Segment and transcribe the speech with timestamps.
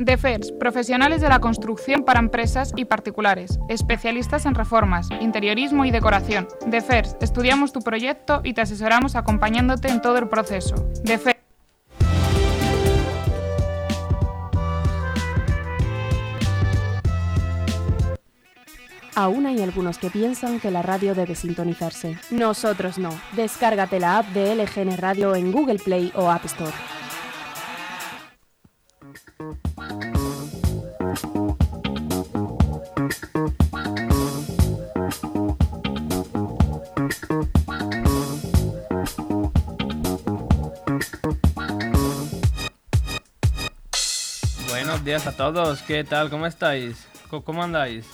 [0.00, 6.48] DEFERS, profesionales de la construcción para empresas y particulares, especialistas en reformas, interiorismo y decoración.
[6.66, 10.74] DEFERS, estudiamos tu proyecto y te asesoramos acompañándote en todo el proceso.
[11.04, 11.36] DEFERS.
[19.14, 22.16] Aún hay algunos que piensan que la radio debe sintonizarse.
[22.30, 23.10] Nosotros no.
[23.36, 26.72] Descárgate la app de LGN Radio en Google Play o App Store.
[45.10, 46.30] Días a todos, ¿qué tal?
[46.30, 47.08] ¿Cómo estáis?
[47.28, 48.06] ¿Cómo- ¿Cómo andáis?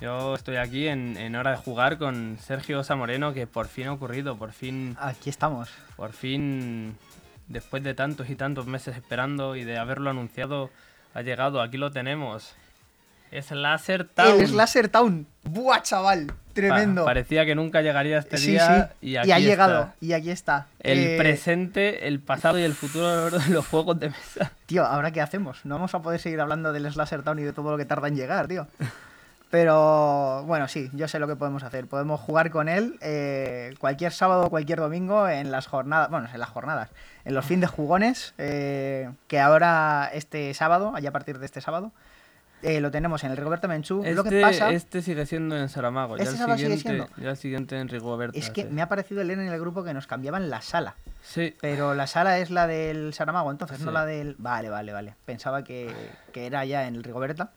[0.00, 3.92] Yo estoy aquí en, en hora de jugar con Sergio Samoreno, que por fin ha
[3.92, 5.68] ocurrido, por fin, Aquí estamos.
[5.96, 6.96] por fin,
[7.46, 10.70] después de tantos y tantos meses esperando y de haberlo anunciado,
[11.14, 12.52] ha llegado, aquí lo tenemos.
[13.30, 14.40] Es Laser Town.
[14.40, 15.26] El Slasher Town.
[15.44, 16.32] ¡Buah, chaval!
[16.52, 17.02] Tremendo.
[17.02, 19.06] Pa- parecía que nunca llegaría este sí, día sí.
[19.10, 19.80] y aquí ha llegado.
[19.80, 19.94] está.
[20.00, 20.66] Y aquí está.
[20.80, 24.50] El Eh, presente, el pasado y el futuro de los juegos de mesa.
[24.66, 25.64] Tío, ¿ahora qué hacemos?
[25.64, 28.08] No vamos a poder seguir hablando del Slasher Town y de todo lo que tarda
[28.08, 28.66] en llegar, tío.
[29.50, 31.86] Pero bueno, sí, yo sé lo que podemos hacer.
[31.86, 36.38] Podemos jugar con él eh, cualquier sábado o cualquier domingo en las jornadas, bueno, en
[36.38, 36.90] las jornadas,
[37.24, 41.62] en los fines de jugones, eh, que ahora este sábado, allá a partir de este
[41.62, 41.92] sábado,
[42.62, 44.02] eh, lo tenemos en el Rigoberto Menchú.
[44.04, 46.16] lo que Este, pasa este sigue siendo en Saramago.
[46.16, 47.22] Ya ¿Este el, sábado sigue siguiente, siendo?
[47.22, 48.38] ya el siguiente en Rigoberta.
[48.38, 48.68] es que sí.
[48.70, 50.96] me ha parecido leer en el grupo que nos cambiaban la sala.
[51.22, 54.34] Sí, Pero la sala es la del Saramago, entonces, no la del...
[54.38, 55.14] Vale, vale, vale.
[55.24, 55.92] Pensaba que,
[56.32, 57.52] que era ya en el Rigoberta.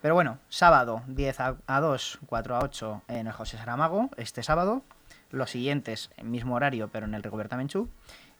[0.00, 4.42] Pero bueno, sábado 10 a, a 2, 4 a 8 en el José Saramago, este
[4.42, 4.82] sábado.
[5.30, 7.88] Los siguientes, en mismo horario, pero en el Rigoberta Menchú.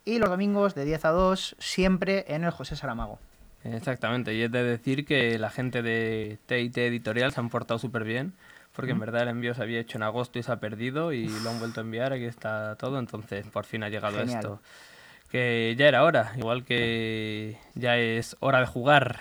[0.04, 3.20] Y los domingos de 10 a 2, siempre en el José Saramago.
[3.64, 4.34] Exactamente.
[4.34, 8.34] Y es de decir que la gente de TIT Editorial se han portado súper bien.
[8.74, 11.28] Porque en verdad el envío se había hecho en agosto y se ha perdido y
[11.28, 12.12] lo han vuelto a enviar.
[12.14, 12.98] Aquí está todo.
[12.98, 14.38] Entonces por fin ha llegado Genial.
[14.38, 14.62] esto.
[15.30, 16.32] Que ya era hora.
[16.38, 19.20] Igual que ya es hora de jugar.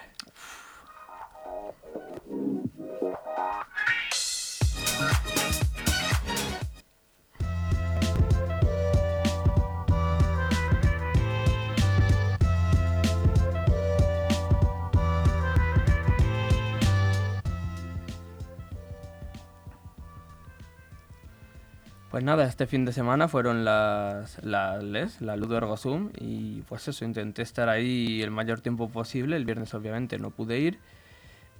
[22.11, 26.59] Pues nada, este fin de semana fueron las, las LES, la Ludo Ergo Zoom, y
[26.63, 29.37] pues eso, intenté estar ahí el mayor tiempo posible.
[29.37, 30.79] El viernes obviamente no pude ir,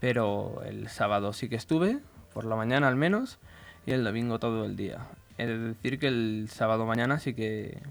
[0.02, 2.00] pero el sábado sí que estuve,
[2.34, 3.40] por la mañana al menos,
[3.86, 5.08] y el domingo todo el día.
[5.38, 7.82] He de decir que el sábado mañana sí que,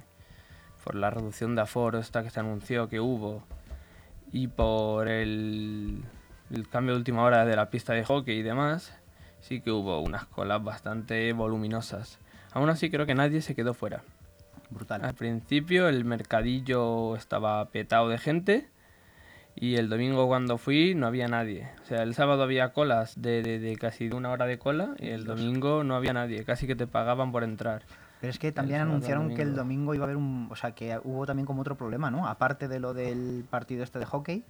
[0.84, 3.42] por la reducción de aforo esta que se anunció que hubo,
[4.32, 6.04] y por el
[6.70, 8.92] cambio de última hora de la pista de hockey y demás,
[9.40, 12.18] sí que hubo unas colas bastante voluminosas.
[12.52, 14.02] Aún así creo que nadie se quedó fuera.
[14.70, 15.04] Brutal.
[15.04, 18.68] Al principio el mercadillo estaba petado de gente
[19.56, 21.68] y el domingo cuando fui no había nadie.
[21.82, 24.94] O sea, el sábado había colas de, de- de casi de una hora de cola
[24.98, 26.44] y el domingo no había nadie.
[26.44, 27.82] Casi que te pagaban por entrar.
[28.20, 30.48] Pero es que también anunciaron que el domingo iba a haber un...
[30.50, 32.28] O sea, que hubo también como otro problema, ¿no?
[32.28, 34.44] Aparte de lo del partido este de hockey,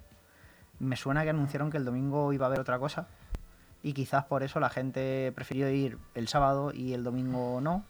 [0.79, 3.07] me suena que anunciaron que el domingo iba a haber otra cosa.
[3.83, 7.83] Y quizás por eso la gente prefirió ir el sábado y el domingo no.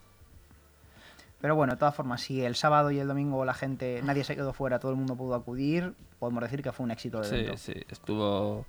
[1.42, 4.36] Pero bueno, de todas formas, si el sábado y el domingo la gente, nadie se
[4.36, 7.36] quedó fuera, todo el mundo pudo acudir, podemos decir que fue un éxito de Sí,
[7.36, 7.58] evento.
[7.58, 8.66] sí, estuvo,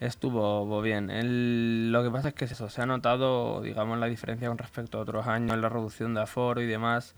[0.00, 1.08] estuvo bien.
[1.08, 4.58] El- lo que pasa es que es eso, se ha notado, digamos, la diferencia con
[4.58, 7.14] respecto a otros años, la reducción de aforo y demás.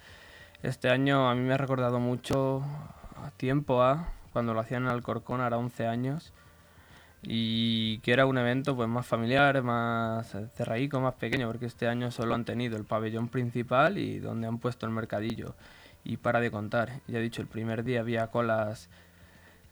[0.62, 2.62] Este año a mí me ha recordado mucho
[3.16, 6.32] a tiempo a cuando lo hacían en Alcorcón, ahora 11 años,
[7.22, 12.10] y que era un evento pues más familiar, más cerraico, más pequeño, porque este año
[12.10, 15.55] solo han tenido el pabellón principal y donde han puesto el mercadillo.
[16.05, 18.88] Y para de contar, ya he dicho, el primer día había colas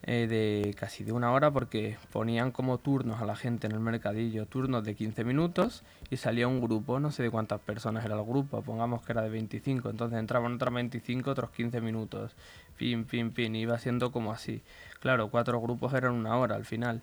[0.04, 3.80] eh, de casi de una hora porque ponían como turnos a la gente en el
[3.80, 8.14] mercadillo, turnos de 15 minutos y salía un grupo, no sé de cuántas personas era
[8.14, 12.34] el grupo, pongamos que era de 25, entonces entraban otros 25, otros 15 minutos,
[12.78, 14.62] pin, pin, pin, iba siendo como así.
[15.00, 17.02] Claro, cuatro grupos eran una hora al final.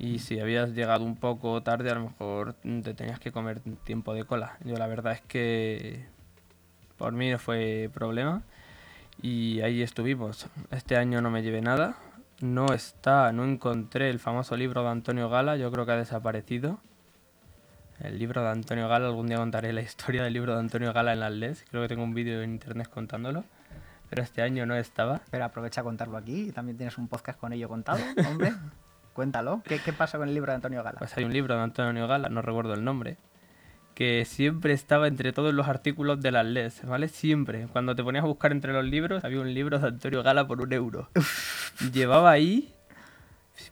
[0.00, 4.14] Y si habías llegado un poco tarde, a lo mejor te tenías que comer tiempo
[4.14, 4.56] de cola.
[4.64, 6.06] Yo la verdad es que
[6.96, 8.42] por mí no fue problema.
[9.20, 10.46] Y ahí estuvimos.
[10.70, 11.98] Este año no me llevé nada.
[12.40, 15.58] No está, no encontré el famoso libro de Antonio Gala.
[15.58, 16.80] Yo creo que ha desaparecido.
[17.98, 21.12] El libro de Antonio Gala, algún día contaré la historia del libro de Antonio Gala
[21.12, 21.66] en las LES.
[21.68, 23.44] Creo que tengo un vídeo en internet contándolo.
[24.08, 25.20] Pero este año no estaba.
[25.30, 28.54] Pero aprovecha a contarlo aquí también tienes un podcast con ello contado, hombre.
[29.12, 29.62] Cuéntalo.
[29.64, 30.98] ¿Qué, ¿Qué pasa con el libro de Antonio Gala?
[30.98, 33.16] Pues hay un libro de Antonio Gala, no recuerdo el nombre,
[33.94, 37.08] que siempre estaba entre todos los artículos de las LES, ¿vale?
[37.08, 37.66] Siempre.
[37.72, 40.60] Cuando te ponías a buscar entre los libros, había un libro de Antonio Gala por
[40.62, 41.08] un euro.
[41.92, 42.72] Llevaba ahí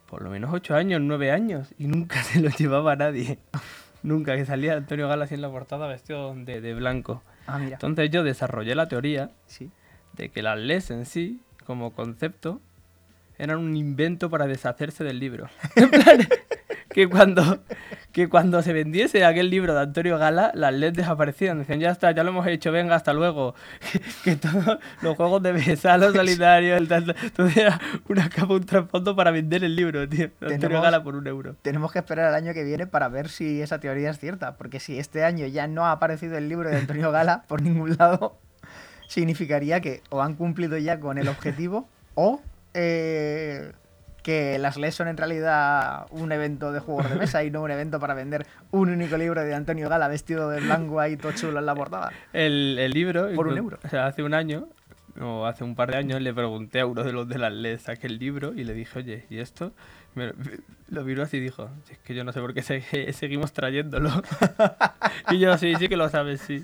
[0.05, 3.39] por lo menos ocho años, nueve años, y nunca se lo llevaba nadie.
[4.03, 7.23] nunca, que salía Antonio Gala así en la portada vestido de, de blanco.
[7.47, 7.73] Ah, mira.
[7.75, 9.71] Entonces yo desarrollé la teoría Sí.
[10.13, 12.61] de que las LES en sí, como concepto,
[13.39, 15.49] eran un invento para deshacerse del libro.
[15.75, 16.27] En plan,
[16.89, 17.63] que cuando,
[18.11, 21.59] que cuando se vendiese aquel libro de Antonio Gala, las LES desaparecían.
[21.59, 23.55] Decían, ya está, ya lo hemos hecho, venga, hasta luego.
[24.23, 28.53] Que, todos los juegos de mesa, los solitarios, el tal, tal, todo era una capa,
[28.53, 30.29] un trasfondo para vender el libro, tío.
[30.41, 31.55] Antonio Gala por un euro.
[31.61, 34.57] Tenemos que esperar al año que viene para ver si esa teoría es cierta.
[34.57, 37.95] Porque si este año ya no ha aparecido el libro de Antonio Gala por ningún
[37.97, 38.37] lado,
[39.07, 42.41] significaría que o han cumplido ya con el objetivo o
[42.81, 43.71] eh,
[44.23, 47.71] que las LES son en realidad un evento de juegos de mesa y no un
[47.71, 51.59] evento para vender un único libro de Antonio Gala vestido de blanco ahí todo chulo
[51.59, 52.11] en la portada.
[52.33, 53.79] El, el libro, Por un euro.
[53.83, 54.67] O sea, hace un año,
[55.19, 57.81] o hace un par de años, le pregunté a uno de los de las LES,
[57.83, 59.73] saqué el libro y le dije, oye, ¿y esto?
[60.15, 60.33] Me-
[60.89, 62.81] lo miró así y dijo, "Si es que yo no sé por qué se-
[63.13, 64.09] seguimos trayéndolo.
[65.31, 66.61] y yo, sí, sí que lo sabes, sí.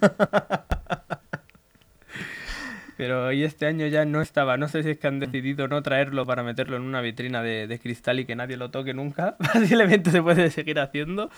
[2.97, 4.57] Pero y este año ya no estaba.
[4.57, 7.68] No sé si es que han decidido no traerlo para meterlo en una vitrina de,
[7.68, 9.36] de cristal y que nadie lo toque nunca.
[9.53, 11.30] Posiblemente se puede seguir haciendo.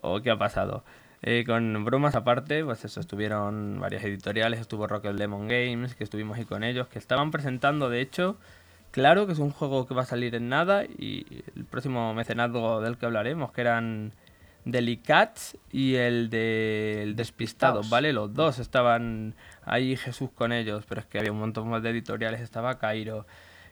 [0.00, 0.84] ¿O qué ha pasado?
[1.24, 6.36] Eh, con bromas aparte, pues eso, estuvieron varias editoriales, estuvo Rocket Lemon Games, que estuvimos
[6.36, 8.36] ahí con ellos, que estaban presentando, de hecho,
[8.90, 12.80] claro que es un juego que va a salir en nada y el próximo mecenazgo
[12.80, 14.12] del que hablaremos, que eran
[14.64, 17.90] Delicats y el de el Despistado, Despistados.
[17.90, 18.12] ¿vale?
[18.12, 21.90] Los dos estaban ahí Jesús con ellos, pero es que había un montón más de
[21.90, 23.26] editoriales, estaba Cairo,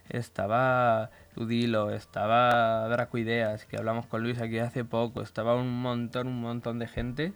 [0.09, 6.41] estaba Udilo, estaba Dracoideas, que hablamos con Luis aquí hace poco, estaba un montón, un
[6.41, 7.33] montón de gente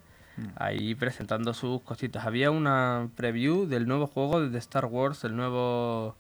[0.56, 2.26] ahí presentando sus cositas.
[2.26, 6.16] Había una preview del nuevo juego de Star Wars, el nuevo,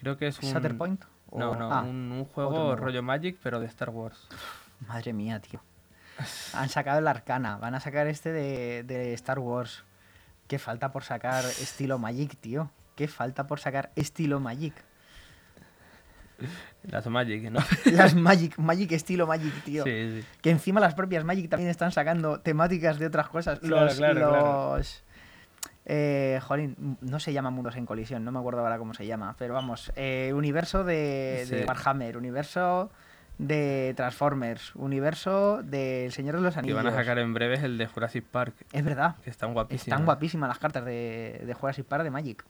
[0.00, 0.50] creo que es un...
[0.50, 1.04] ¿Shatterpoint?
[1.32, 4.28] No, no, ah, un, juego rollo Magic, pero de Star Wars.
[4.86, 5.60] Madre mía, tío.
[6.54, 9.84] Han sacado el Arcana, van a sacar este de, de Star Wars.
[10.48, 12.70] Qué falta por sacar estilo Magic, tío.
[12.96, 14.74] Qué falta por sacar estilo Magic.
[16.82, 17.60] Las Magic, ¿no?
[17.92, 19.84] Las Magic, Magic estilo Magic, tío.
[19.84, 20.26] Sí, sí.
[20.40, 23.60] Que encima las propias Magic también están sacando temáticas de otras cosas.
[23.60, 24.76] Claro, Los, claro, claro.
[24.76, 25.04] los
[25.84, 29.34] eh, jolín, no se llama Mundos en Colisión, no me acuerdo ahora cómo se llama,
[29.38, 31.64] pero vamos, eh, universo de.
[31.66, 32.90] Warhammer, universo
[33.38, 36.76] de Transformers, universo del Señor de los Que Anillos.
[36.76, 39.54] van a sacar en breves el de Jurassic Park, Es verdad, que están
[40.04, 42.44] guapísimas las cartas de, de Jurassic Park de Magic.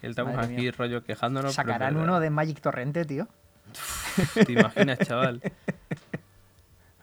[0.00, 0.72] Que Estamos Madre aquí mía.
[0.76, 1.54] rollo quejándonos.
[1.54, 3.28] Sacarán uno de Magic Torrente, tío.
[4.34, 5.40] ¿Te imaginas, chaval?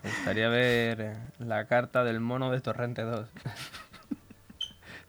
[0.04, 3.28] Me gustaría ver la carta del mono de Torrente 2.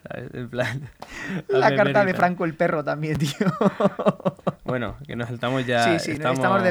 [0.02, 0.30] ¿Sabes?
[0.34, 0.90] En plan.
[1.48, 2.14] La carta de.
[2.14, 3.30] Franco el perro también, tío.
[4.64, 5.98] Bueno, que nos estamos ya.
[5.98, 6.62] Sí, sí, nos estamos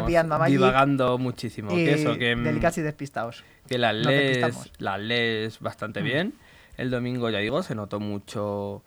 [0.48, 1.72] divagando muchísimo.
[1.74, 2.34] y Que eso, que.
[2.34, 3.44] mm, delicados y despistados.
[3.68, 6.34] que las lees, las lees bastante bien.
[6.78, 8.84] El domingo, ya digo, se notó mucho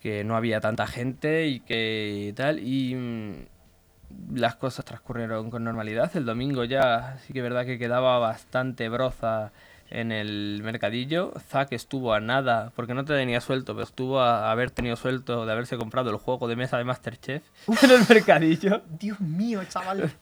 [0.00, 2.58] que no había tanta gente y que tal.
[2.58, 6.10] Y mm, las cosas transcurrieron con normalidad.
[6.16, 9.52] El domingo ya sí que es verdad que quedaba bastante broza
[9.90, 11.32] en el mercadillo.
[11.48, 15.46] Zack estuvo a nada, porque no te tenía suelto, pero estuvo a haber tenido suelto
[15.46, 17.42] de haberse comprado el juego de mesa de Masterchef
[17.82, 18.82] en el mercadillo.
[18.88, 20.12] Dios mío, chaval.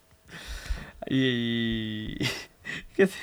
[1.07, 2.17] Y.
[2.97, 3.19] ¿qué sé?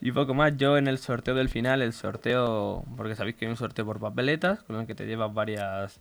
[0.00, 0.56] Y poco más.
[0.56, 2.84] Yo en el sorteo del final, el sorteo.
[2.96, 6.00] Porque sabéis que hay un sorteo por papeletas, con el que te llevas varias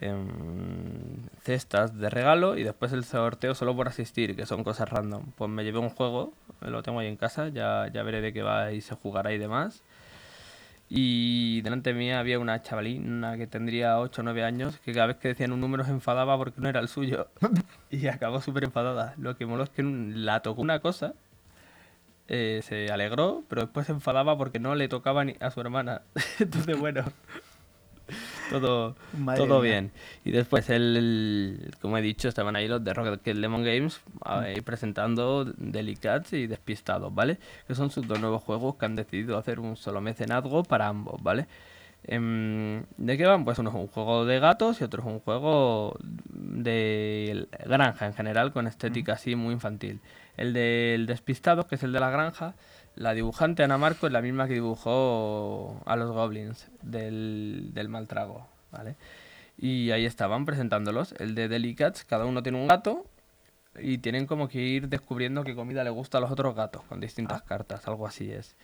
[0.00, 2.56] em, cestas de regalo.
[2.56, 5.32] Y después el sorteo solo por asistir, que son cosas random.
[5.36, 8.42] Pues me llevé un juego, lo tengo ahí en casa, ya, ya veré de qué
[8.42, 9.82] va y se jugará y demás.
[10.92, 15.18] Y delante mía había una chavalina que tendría 8 o 9 años que cada vez
[15.18, 17.28] que decían un número se enfadaba porque no era el suyo.
[17.92, 19.14] Y acabó súper enfadada.
[19.18, 21.14] Lo que moló es que la tocó una cosa,
[22.28, 26.02] eh, se alegró, pero después se enfadaba porque no le tocaba ni a su hermana.
[26.38, 27.04] Entonces, bueno,
[28.50, 29.70] todo, Madre todo mía.
[29.70, 29.92] bien.
[30.24, 34.60] Y después, el, el- como he dicho, estaban ahí los de Rocket Lemon Games ahí
[34.60, 37.38] presentando Delicats y Despistados, ¿vale?
[37.66, 41.22] Que son sus dos nuevos juegos que han decidido hacer un solo mecenazgo para ambos,
[41.22, 41.46] ¿vale?
[42.04, 43.44] Em, ¿De qué van?
[43.44, 45.96] Pues uno es un juego de gatos y otro es un juego
[46.30, 50.00] de granja en general, con estética así muy infantil.
[50.36, 52.54] El del despistado, que es el de la granja,
[53.00, 58.46] la dibujante Ana Marco es la misma que dibujó a los goblins del, del Maltrago,
[58.70, 58.96] ¿vale?
[59.56, 61.12] Y ahí estaban presentándolos.
[61.18, 63.06] El de Delicats, cada uno tiene un gato.
[63.80, 66.98] y tienen como que ir descubriendo qué comida le gusta a los otros gatos con
[67.00, 67.44] distintas Ah.
[67.46, 68.56] cartas, algo así es.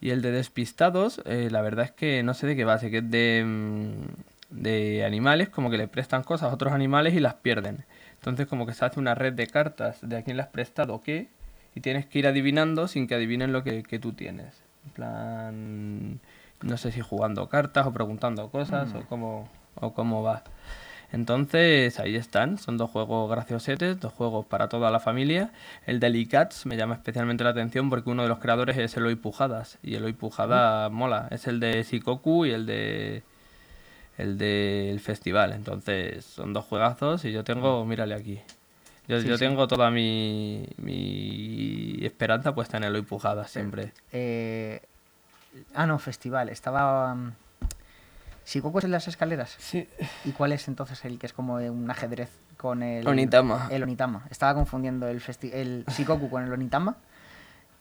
[0.00, 2.88] Y el de despistados, eh, la verdad es que no sé de qué va, sé
[2.90, 7.20] que es de, mm, de animales, como que le prestan cosas a otros animales y
[7.20, 7.84] las pierden.
[8.14, 11.02] Entonces como que se hace una red de cartas de a quién le has prestado
[11.02, 11.28] qué
[11.74, 14.62] y tienes que ir adivinando sin que adivinen lo que, que tú tienes.
[14.86, 16.20] En plan,
[16.62, 20.44] no sé si jugando cartas o preguntando cosas o cómo, o cómo va.
[21.12, 25.52] Entonces, ahí están, son dos juegos graciosetes, dos juegos para toda la familia.
[25.86, 29.78] El Delicats me llama especialmente la atención porque uno de los creadores es Eloy Pujadas
[29.82, 33.22] y Eloy Pujada mola, es el de Shikoku y el de
[34.18, 35.52] el del festival.
[35.52, 38.40] Entonces, son dos juegazos y yo tengo, mírale aquí.
[39.06, 39.44] Yo, Sí, yo sí.
[39.44, 43.92] tengo toda mi, mi esperanza puesta en Eloy Pujadas siempre.
[44.12, 44.80] Eh,
[45.74, 46.48] ah, no, festival.
[46.48, 47.14] Estaba.
[47.14, 47.32] mm,
[48.46, 49.54] ¿Shikoku es en las escaleras?
[49.58, 49.88] Sí.
[50.24, 53.06] ¿Y cuál es entonces el que es como un ajedrez con el.
[53.06, 53.68] Onitama.
[53.70, 54.26] El Onitama.
[54.30, 56.96] Estaba confundiendo el, festi- el Shikoku con el Onitama.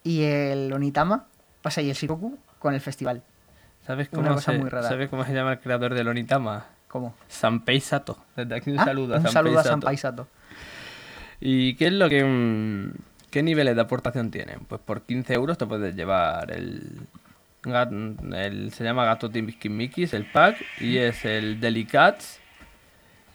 [0.03, 1.25] Y el Onitama
[1.61, 3.23] pasa y el Shikoku con el festival.
[3.85, 4.87] ¿Sabes Una cómo, cosa se, muy rara.
[4.89, 6.65] ¿Sabes cómo se llama el creador del Onitama?
[6.87, 7.15] ¿Cómo?
[7.27, 8.17] Sanpei Sato.
[8.35, 9.73] Desde aquí un Ah, saludo a un Sanpei saludo a Sato.
[9.73, 10.27] Sanpai Sato.
[11.45, 12.23] ¿Y qué es lo que...
[12.23, 12.93] mm,
[13.29, 14.59] ¿Qué niveles de aportación tienen?
[14.65, 17.01] Pues por 15 euros te puedes llevar el...
[17.65, 22.39] el se llama Gato Mickey's, el pack, y es el Delicats,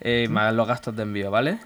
[0.01, 1.59] eh, más los gastos de envío, ¿vale?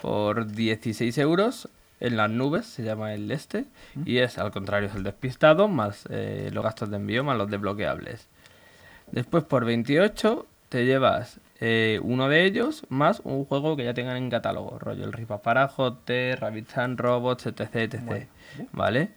[0.00, 3.64] Por 16 euros en las nubes, se llama el este,
[4.04, 7.50] y es al contrario, es el despistado, más eh, los gastos de envío, más los
[7.50, 8.28] desbloqueables.
[9.10, 14.16] Después por 28 te llevas eh, uno de ellos más un juego que ya tengan
[14.16, 18.00] en catálogo, rollo el Ripa Parajote, Rabbit Robots, etc, etc.
[18.02, 18.26] Bueno.
[18.72, 19.10] ¿Vale?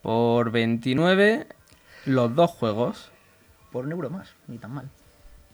[0.00, 1.48] Por 29
[2.06, 3.10] los dos juegos,
[3.72, 4.88] Por un euro más, ni tan mal.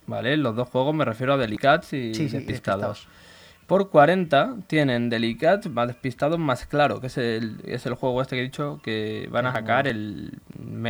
[0.07, 0.37] ¿vale?
[0.37, 3.09] Los dos juegos me refiero a Delicats y Sí, sí, Despistados.
[3.67, 8.37] Por 40 tienen Delicats más Despistados más Claro, que es el, es el juego este
[8.37, 10.39] que he dicho que van a Es sacar el,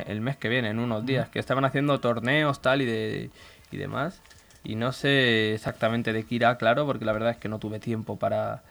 [0.07, 3.31] el mes que viene, en unos días, que estaban haciendo torneos tal y, de,
[3.71, 4.21] y demás.
[4.67, 7.79] Y no sé exactamente de qué irá, claro, porque la verdad es que no tuve
[7.79, 8.65] tiempo para,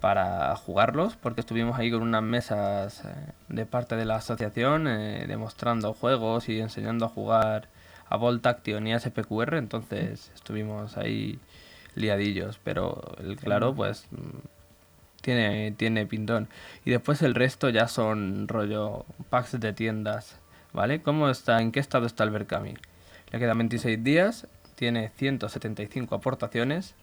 [0.00, 3.08] para jugarlos, porque estuvimos ahí con unas mesas eh,
[3.48, 7.66] de parte de la asociación eh, demostrando juegos y enseñando a jugar
[8.08, 11.40] a Volt Action y a SPQR, entonces estuvimos ahí
[11.96, 14.38] liadillos, pero el claro, pues mm,
[15.22, 16.46] tiene, tiene pintón.
[16.84, 20.38] Y después el resto ya son rollo packs de tiendas,
[20.72, 21.02] ¿vale?
[21.02, 22.74] ¿Cómo está, en qué estado está el Berkami?
[23.32, 26.94] Le quedan 26 días, tiene 175 aportaciones,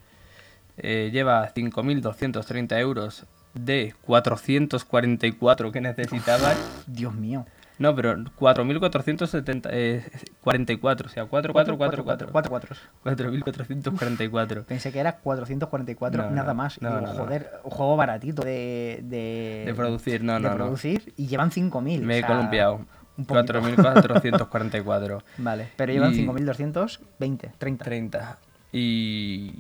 [0.78, 6.54] eh, lleva 5.230 euros de 444 que necesitaba.
[6.88, 7.46] Dios mío.
[7.80, 10.06] No, pero 4.470, eh,
[10.42, 12.32] 44, o sea, 4444.
[12.32, 12.76] 4, 4.
[13.04, 14.64] 4.444.
[14.66, 16.78] Pensé que era 444, No, nada no, más.
[16.78, 19.00] Y digo, joder, un juego baratito de.
[19.04, 22.02] De, De producir, no, de no, producir y llevan 5.000.
[22.02, 22.86] Me o he sea, columpiado.
[23.18, 23.54] Un poquito.
[23.54, 25.22] 4.444.
[25.38, 27.86] Vale, pero llevan Y- 5.220, 30.
[27.86, 28.38] 30.
[28.72, 29.54] Y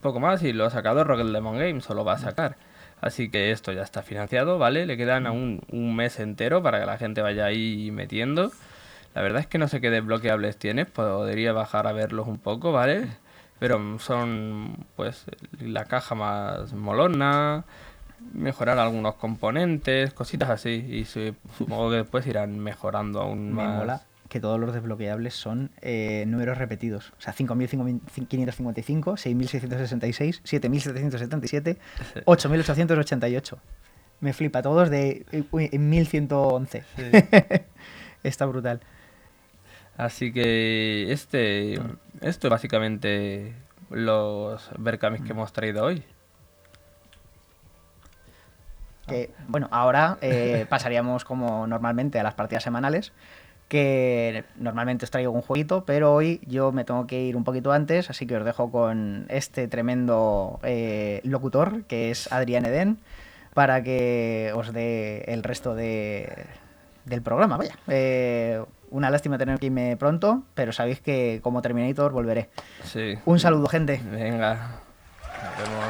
[0.00, 2.56] poco más, y lo ha sacado Rocket Lemon Games, o lo va a sacar.
[3.00, 4.84] Así que esto ya está financiado, ¿vale?
[4.84, 8.52] Le quedan aún un mes entero para que la gente vaya ahí metiendo.
[9.14, 12.72] La verdad es que no sé qué desbloqueables tienes, podría bajar a verlos un poco,
[12.72, 13.08] ¿vale?
[13.58, 15.24] Pero son, pues,
[15.60, 17.64] la caja más molona,
[18.32, 20.86] mejorar algunos componentes, cositas así.
[20.88, 23.78] Y su- supongo que después irán mejorando aún Me más.
[23.78, 27.12] mola que todos los desbloqueables son eh, números repetidos.
[27.18, 31.76] O sea, 5.555, 6.666, 7.777,
[32.26, 33.56] 8.888.
[34.20, 36.84] Me flipa, todos de eh, uy, en 1111.
[36.96, 37.02] Sí.
[38.22, 38.80] Está brutal.
[39.96, 41.74] Así que este,
[42.20, 43.54] esto es básicamente
[43.90, 46.04] los Berkamis que hemos traído hoy.
[49.06, 53.12] Que, bueno, ahora eh, pasaríamos como normalmente a las partidas semanales,
[53.68, 57.72] que normalmente os traigo un jueguito, pero hoy yo me tengo que ir un poquito
[57.72, 62.98] antes, así que os dejo con este tremendo eh, locutor, que es Adrián Eden,
[63.54, 66.46] para que os dé el resto de,
[67.04, 67.56] del programa.
[67.56, 72.50] Vaya, Eh, una lástima tener que irme pronto, pero sabéis que como Terminator volveré.
[72.82, 73.18] Sí.
[73.24, 74.00] Un saludo, gente.
[74.10, 74.80] Venga.
[75.42, 75.84] Nos vemos.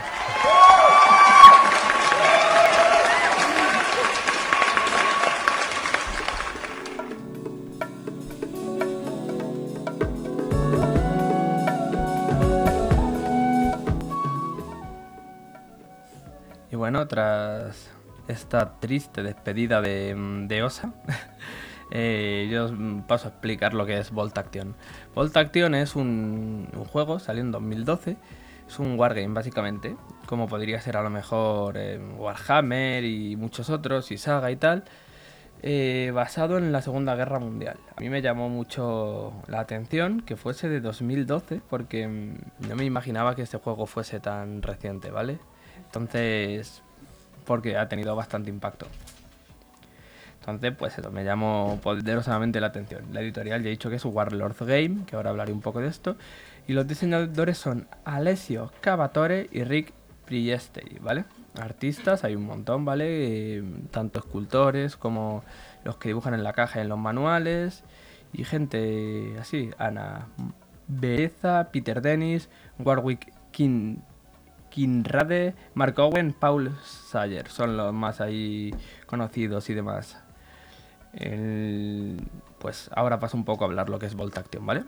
[16.90, 17.88] Bueno, tras
[18.26, 20.92] esta triste despedida de, mm, Osa,
[21.92, 22.68] eh, yo
[23.06, 24.74] paso a explicar lo que es Volt Action.
[25.14, 28.16] Volt Action es un, un juego, salió en 2012,
[28.66, 29.94] Es un wargame básicamente,
[30.26, 34.82] como podría ser a lo mejor eh, Warhammer y muchos otros, y Saga y tal,
[35.62, 37.78] eh, basado en la Segunda Guerra Mundial.
[37.96, 42.84] A mí me llamó mucho la atención que fuese de 2012, porque mm, no me
[42.84, 45.38] imaginaba que este juego fuese tan reciente, ¿vale?
[45.90, 46.82] Entonces,
[47.44, 48.86] porque ha tenido bastante impacto.
[50.38, 53.06] Entonces, pues eso, me llamó poderosamente la atención.
[53.12, 55.88] La editorial ya he dicho que es Warlords Game, que ahora hablaré un poco de
[55.88, 56.16] esto.
[56.68, 59.92] Y los diseñadores son Alessio Cavatore y Rick
[60.26, 61.24] Priestey, ¿vale?
[61.60, 63.58] Artistas, hay un montón, ¿vale?
[63.58, 65.42] Eh, tanto escultores como
[65.82, 67.82] los que dibujan en la caja y en los manuales.
[68.32, 70.28] Y gente así, Ana
[70.86, 73.96] Bereza, Peter Dennis, Warwick King,
[74.70, 77.48] Kinrade, Mark Owen, Paul Sayer.
[77.48, 78.74] Son los más ahí
[79.06, 80.22] conocidos y demás.
[82.58, 84.84] pues ahora paso un poco a hablar lo que es Volt Action, ¿vale?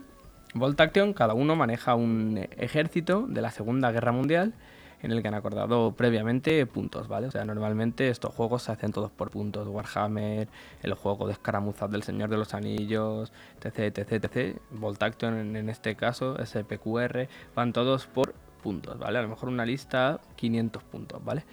[0.54, 4.54] Volt Action, cada uno maneja un ejército de la Segunda Guerra Mundial
[5.02, 7.26] en el que han acordado previamente puntos, ¿vale?
[7.26, 9.66] O sea, normalmente estos juegos se hacen todos por puntos.
[9.66, 10.48] Warhammer,
[10.82, 14.56] el juego de escaramuzas del Señor de los Anillos, etc, etc, etc.
[14.70, 19.18] Volt Action en, este caso, SPQR, van todos por puntos, ¿vale?
[19.18, 21.44] A lo mejor una lista 500 puntos, ¿vale?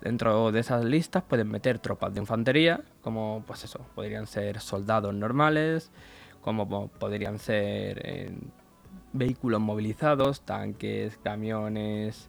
[0.00, 5.14] Dentro de esas listas pueden meter tropas de infantería, como pues eso, podrían ser soldados
[5.14, 5.90] normales,
[6.40, 8.32] como podrían ser eh,
[9.12, 12.28] vehículos movilizados, tanques, camiones,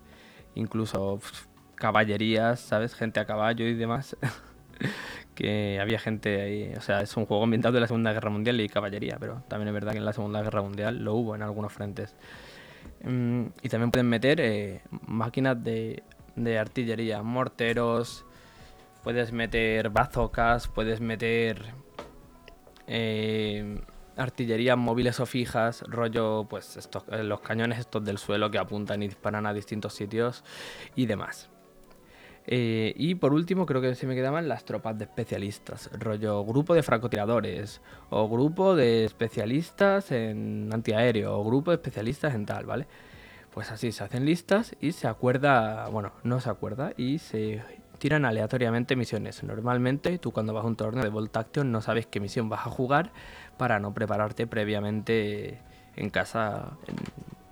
[0.56, 1.20] incluso
[1.76, 2.96] caballerías, ¿sabes?
[2.96, 4.18] Gente a caballo y demás.
[5.36, 8.60] que había gente ahí, o sea, es un juego ambientado en la Segunda Guerra Mundial
[8.60, 11.44] y caballería, pero también es verdad que en la Segunda Guerra Mundial lo hubo en
[11.44, 12.16] algunos frentes.
[13.04, 16.04] Mm, y también pueden meter eh, máquinas de,
[16.36, 18.26] de artillería, morteros,
[19.04, 21.74] puedes meter bazocas, puedes meter
[22.88, 23.80] eh,
[24.16, 29.04] artillerías móviles o fijas, rollo, pues estos, eh, los cañones estos del suelo que apuntan
[29.04, 30.44] y disparan a distintos sitios
[30.96, 31.50] y demás.
[32.50, 36.74] Eh, y por último, creo que se me quedaban las tropas de especialistas, rollo grupo
[36.74, 42.88] de francotiradores, o grupo de especialistas en antiaéreo, o grupo de especialistas en tal, ¿vale?
[43.54, 47.62] Pues así se hacen listas y se acuerda, bueno, no se acuerda y se
[47.98, 49.44] tiran aleatoriamente misiones.
[49.44, 52.66] Normalmente tú cuando vas a un torneo de Volt Action no sabes qué misión vas
[52.66, 53.12] a jugar
[53.58, 55.60] para no prepararte previamente
[55.96, 56.78] en casa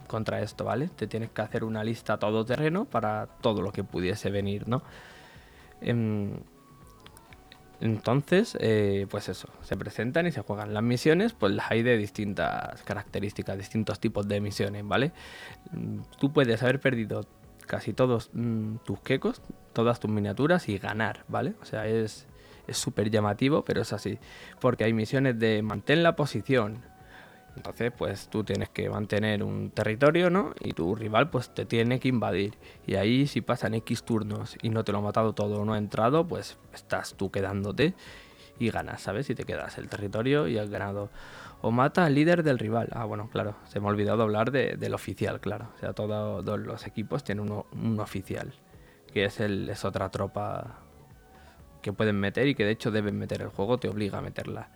[0.06, 0.90] contra esto, ¿vale?
[0.90, 4.82] Te tienes que hacer una lista todo terreno para todo lo que pudiese venir, ¿no?
[5.82, 6.32] Em,
[7.82, 10.74] entonces, eh, pues eso, se presentan y se juegan.
[10.74, 15.12] Las misiones, pues las hay de distintas características, distintos tipos de misiones, ¿vale?
[16.20, 17.26] Tú puedes haber perdido
[17.68, 19.42] casi todos mm, tus quecos,
[19.74, 21.56] todas tus miniaturas y ganar, ¿vale?
[21.62, 22.26] O sea, es
[22.70, 24.20] súper llamativo, pero es así.
[24.60, 26.82] Porque hay misiones de mantén la posición.
[27.56, 30.54] Entonces, pues tú tienes que mantener un territorio, ¿no?
[30.60, 32.56] Y tu rival, pues te tiene que invadir.
[32.86, 35.74] Y ahí, si pasan X turnos y no te lo ha matado todo o no
[35.74, 37.94] ha entrado, pues estás tú quedándote
[38.60, 39.30] y ganas, ¿sabes?
[39.30, 41.10] Y te quedas el territorio y has ganado
[41.62, 42.90] o mata al líder del rival.
[42.92, 45.70] Ah, bueno, claro, se me ha olvidado hablar del oficial, claro.
[45.76, 48.54] O sea, todos los equipos tienen un oficial,
[49.12, 50.82] que es, el, es otra tropa
[51.82, 53.42] que pueden meter y que de hecho deben meter.
[53.42, 54.70] El juego te obliga a meterla.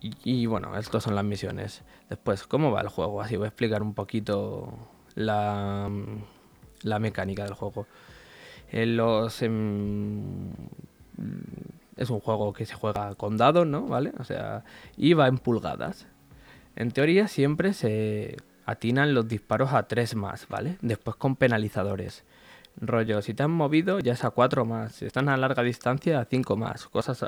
[0.00, 1.82] Y, bueno, estas son las misiones.
[2.08, 3.20] Después, ¿cómo va el juego?
[3.20, 4.72] Así voy a explicar un poquito
[5.14, 5.90] la,
[6.82, 7.86] la mecánica del juego.
[8.70, 9.42] En los...
[9.42, 10.52] Em,
[11.96, 13.86] es un juego que se juega con dados, ¿no?
[13.86, 14.12] ¿Vale?
[14.18, 14.64] O sea,
[14.96, 16.06] y va en pulgadas.
[16.76, 20.78] En teoría siempre se atinan los disparos a 3 más, ¿vale?
[20.80, 22.24] Después con penalizadores.
[22.80, 26.20] Rollo, si te han movido ya es a 4 más, si están a larga distancia
[26.20, 27.24] a 5 más, cosas,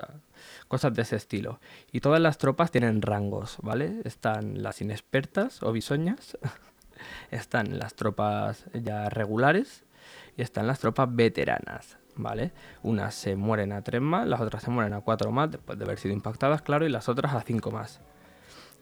[0.68, 1.60] cosas de ese estilo.
[1.92, 4.00] Y todas las tropas tienen rangos, ¿vale?
[4.04, 6.38] Están las inexpertas o bisoñas,
[7.30, 9.84] están las tropas ya regulares
[10.36, 11.96] y están las tropas veteranas.
[12.16, 12.52] ¿vale?
[12.82, 15.84] Unas se mueren a 3 más, las otras se mueren a 4 más después de
[15.84, 18.00] haber sido impactadas, claro, y las otras a 5 más.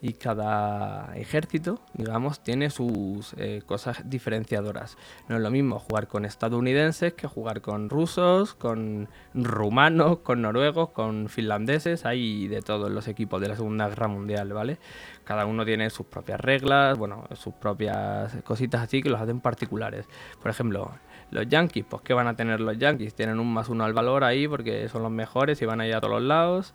[0.01, 4.97] Y cada ejército, digamos, tiene sus eh, cosas diferenciadoras.
[5.29, 10.91] No es lo mismo jugar con estadounidenses que jugar con rusos, con rumanos, con noruegos,
[10.91, 12.07] con finlandeses.
[12.07, 14.79] Hay de todos los equipos de la Segunda Guerra Mundial, ¿vale?
[15.25, 20.07] Cada uno tiene sus propias reglas, bueno, sus propias cositas así que los hacen particulares.
[20.41, 20.93] Por ejemplo,
[21.33, 23.15] los Yankees, pues ¿qué van a tener los Yankees?
[23.15, 25.95] Tienen un más uno al valor ahí porque son los mejores y van a ir
[25.97, 26.75] a todos los lados.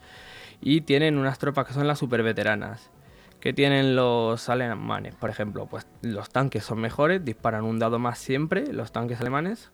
[0.59, 2.91] Y tienen unas tropas que son las super veteranas.
[3.43, 5.15] ¿Qué tienen los alemanes?
[5.15, 9.69] Por ejemplo, pues los tanques son mejores, disparan un dado más siempre, los tanques alemanes.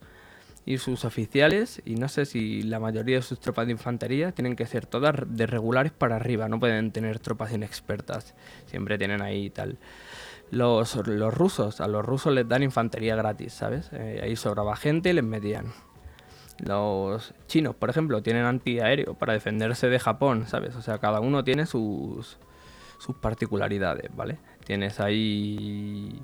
[0.65, 4.55] Y sus oficiales, y no sé si la mayoría de sus tropas de infantería, tienen
[4.55, 8.33] que ser todas de regulares para arriba, no pueden tener tropas inexpertas.
[8.65, 9.77] Siempre tienen ahí tal.
[10.49, 13.91] Los, los rusos, a los rusos les dan infantería gratis, ¿sabes?
[13.93, 15.65] Eh, ahí sobraba gente y les metían.
[16.57, 20.75] Los chinos, por ejemplo, tienen antiaéreo para defenderse de Japón, ¿sabes?
[20.75, 22.39] O sea, cada uno tiene sus,
[22.99, 24.37] sus particularidades, ¿vale?
[24.65, 26.21] Tienes ahí...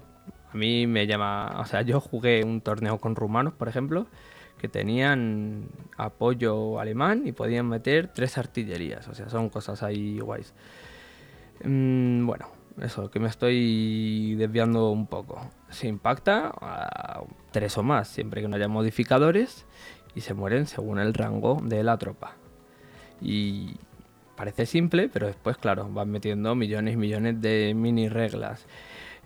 [0.53, 1.55] A mí me llama...
[1.59, 4.05] O sea, yo jugué un torneo con rumanos, por ejemplo,
[4.59, 9.07] que tenían apoyo alemán y podían meter tres artillerías.
[9.07, 10.53] O sea, son cosas ahí guays.
[11.63, 12.47] Mm, bueno,
[12.81, 15.41] eso, que me estoy desviando un poco.
[15.69, 19.65] Se impacta a tres o más, siempre que no haya modificadores,
[20.13, 22.35] y se mueren según el rango de la tropa.
[23.21, 23.75] Y
[24.35, 28.65] parece simple, pero después, claro, van metiendo millones y millones de mini reglas.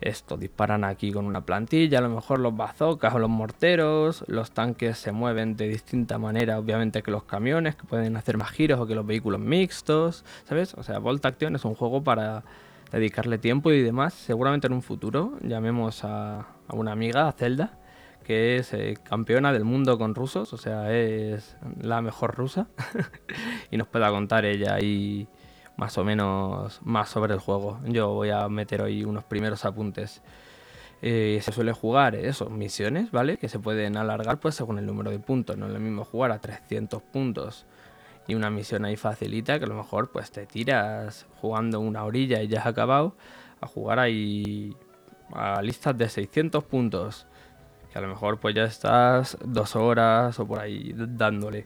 [0.01, 4.51] Esto, disparan aquí con una plantilla, a lo mejor los bazocas o los morteros, los
[4.51, 8.79] tanques se mueven de distinta manera, obviamente que los camiones, que pueden hacer más giros
[8.79, 10.73] o que los vehículos mixtos, ¿sabes?
[10.75, 12.43] O sea, Volt Action es un juego para
[12.91, 14.13] dedicarle tiempo y demás.
[14.13, 17.78] Seguramente en un futuro llamemos a, una amiga, a Zelda,
[18.23, 22.67] que es eh, campeona del mundo con rusos, o sea, es la mejor rusa,
[23.71, 25.27] y nos pueda contar ella ahí
[25.77, 27.79] más o menos más sobre el juego.
[27.85, 30.21] Yo voy a meter hoy unos primeros apuntes.
[31.01, 33.37] Eh, se suele jugar eso, misiones, ¿vale?
[33.37, 35.57] Que se pueden alargar pues según el número de puntos.
[35.57, 37.65] No es lo mismo jugar a 300 puntos
[38.27, 42.43] y una misión ahí facilita que a lo mejor pues te tiras jugando una orilla
[42.43, 43.15] y ya has acabado
[43.59, 44.75] a jugar ahí
[45.33, 47.25] a listas de 600 puntos
[47.91, 51.65] que a lo mejor pues ya estás dos horas o por ahí dándole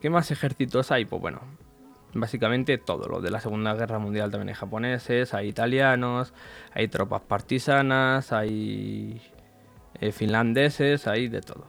[0.00, 1.04] ¿qué más ejércitos hay?
[1.04, 1.40] pues bueno
[2.14, 6.32] básicamente todo lo de la segunda guerra mundial también hay japoneses hay italianos
[6.72, 9.20] hay tropas partisanas hay
[10.00, 11.66] eh, finlandeses hay de todo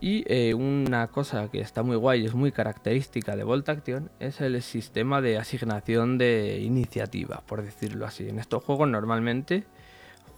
[0.00, 4.10] y eh, una cosa que está muy guay y es muy característica de Volt Action
[4.20, 8.28] es el sistema de asignación de iniciativa, por decirlo así.
[8.28, 9.64] En estos juegos normalmente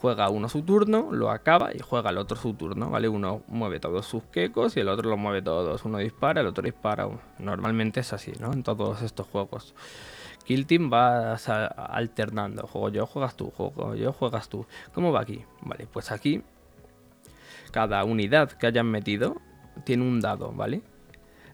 [0.00, 3.08] juega uno su turno, lo acaba y juega el otro su turno, ¿vale?
[3.08, 5.84] Uno mueve todos sus quecos y el otro los mueve todos.
[5.84, 7.08] Uno dispara, el otro dispara.
[7.38, 8.52] Normalmente es así, ¿no?
[8.52, 9.74] En todos estos juegos.
[10.44, 12.66] Kill Team va alternando.
[12.66, 14.66] Juego yo, juegas tú, juego yo, juegas tú.
[14.94, 15.44] ¿Cómo va aquí?
[15.60, 16.42] Vale, pues aquí
[17.70, 19.36] cada unidad que hayan metido
[19.84, 20.82] tiene un dado, ¿vale?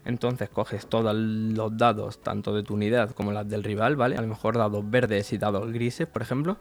[0.04, 4.16] Entonces coges todos los dados, tanto de tu unidad como las del rival, ¿vale?
[4.16, 6.58] A lo mejor dados verdes y dados grises, por ejemplo.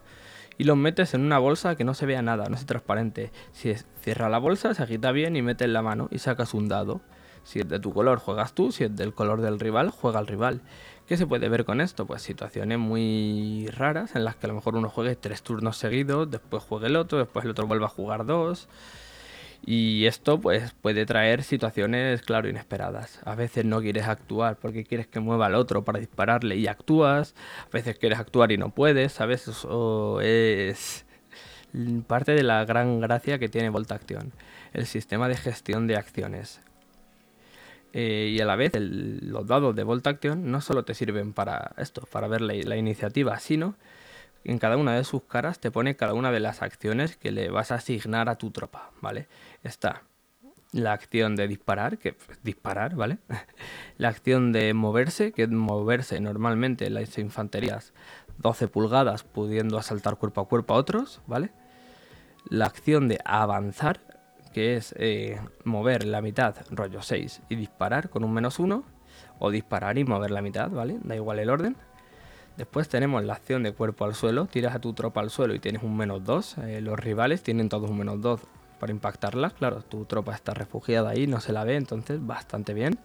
[0.58, 3.32] Y los metes en una bolsa que no se vea nada, no sea transparente.
[3.52, 6.68] Si es, cierra la bolsa, se agita bien y metes la mano y sacas un
[6.68, 7.02] dado.
[7.44, 8.72] Si es de tu color, juegas tú.
[8.72, 10.62] Si es del color del rival, juega el rival.
[11.08, 12.08] ¿Qué se puede ver con esto?
[12.08, 16.32] Pues situaciones muy raras en las que a lo mejor uno juegue tres turnos seguidos,
[16.32, 18.68] después juegue el otro, después el otro vuelve a jugar dos.
[19.64, 23.20] Y esto pues puede traer situaciones, claro, inesperadas.
[23.26, 27.36] A veces no quieres actuar porque quieres que mueva al otro para dispararle y actúas.
[27.68, 29.48] A veces quieres actuar y no puedes, ¿sabes?
[29.48, 31.06] Eso es
[32.08, 34.32] parte de la gran gracia que tiene Volt Action,
[34.74, 36.62] el sistema de gestión de acciones.
[37.94, 41.72] Eh, y a la vez los dados de Volt Action no solo te sirven para
[41.78, 43.76] esto, para ver la iniciativa, sino
[44.46, 47.50] en cada una de sus caras te pone cada una de las acciones que le
[47.50, 49.28] vas a asignar a tu tropa, ¿vale?
[49.64, 50.04] Está
[50.72, 53.18] la acción de disparar, que es disparar, ¿vale?
[53.98, 57.94] la acción de moverse, que es moverse normalmente las infanterías
[58.38, 61.52] 12 pulgadas pudiendo asaltar cuerpo a cuerpo a otros, ¿vale?
[62.50, 64.02] La acción de avanzar,
[64.54, 68.84] que es eh, mover la mitad, rollo 6, y disparar con un menos 1,
[69.40, 70.98] o disparar y mover la mitad, ¿vale?
[71.04, 71.76] Da igual el orden.
[72.58, 75.60] Después tenemos la acción de cuerpo al suelo, tiras a tu tropa al suelo y
[75.60, 76.58] tienes un menos 2.
[76.60, 78.40] Eh, los rivales tienen todos un menos 2
[78.80, 79.50] para impactarla.
[79.50, 82.98] Claro, tu tropa está refugiada ahí, no se la ve, entonces bastante bien.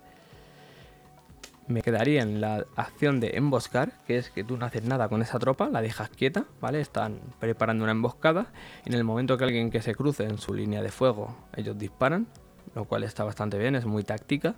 [1.67, 5.23] Me quedaría en la acción de emboscar, que es que tú no haces nada con
[5.23, 6.81] esa tropa, la dejas quieta, ¿vale?
[6.81, 8.47] Están preparando una emboscada.
[8.85, 12.27] En el momento que alguien que se cruce en su línea de fuego, ellos disparan,
[12.75, 14.55] lo cual está bastante bien, es muy táctica,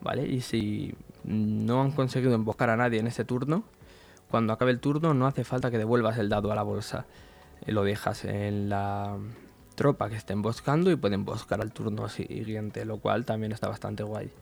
[0.00, 0.26] ¿vale?
[0.26, 3.64] Y si no han conseguido emboscar a nadie en ese turno,
[4.34, 7.06] cuando acabe el turno no hace falta que devuelvas el dado a la bolsa.
[7.64, 9.16] Eh, lo dejas en la
[9.76, 14.02] tropa que esté emboscando y pueden emboscar al turno siguiente, lo cual también está bastante
[14.02, 14.32] guay.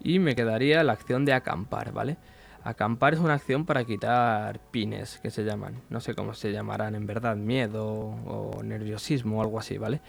[0.00, 2.16] Y me quedaría la acción de acampar, ¿vale?
[2.62, 5.82] Acampar es una acción para quitar pines, que se llaman.
[5.90, 10.00] No sé cómo se llamarán en verdad, miedo o nerviosismo o algo así, ¿vale?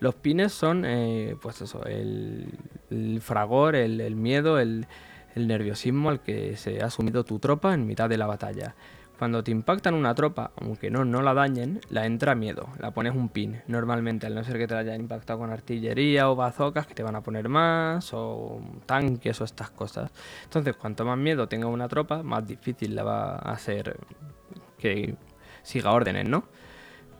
[0.00, 4.88] Los pines son, eh, pues eso, el, fragor, el miedo, el,
[5.36, 8.74] el nerviosismo al que se ha sumido tu tropa en mitad de la batalla.
[9.18, 13.14] Cuando te impactan una tropa, aunque no, no la dañen, la entra miedo, la pones
[13.14, 13.62] un pin.
[13.66, 17.02] Normalmente, al no ser que te la hayan impactado con artillería o bazocas, que te
[17.02, 20.10] van a poner más, o tanques o estas cosas.
[20.44, 23.96] Entonces, cuanto más miedo tenga una tropa, más difícil la va a ser
[24.78, 25.16] que
[25.62, 26.44] siga órdenes, ¿no?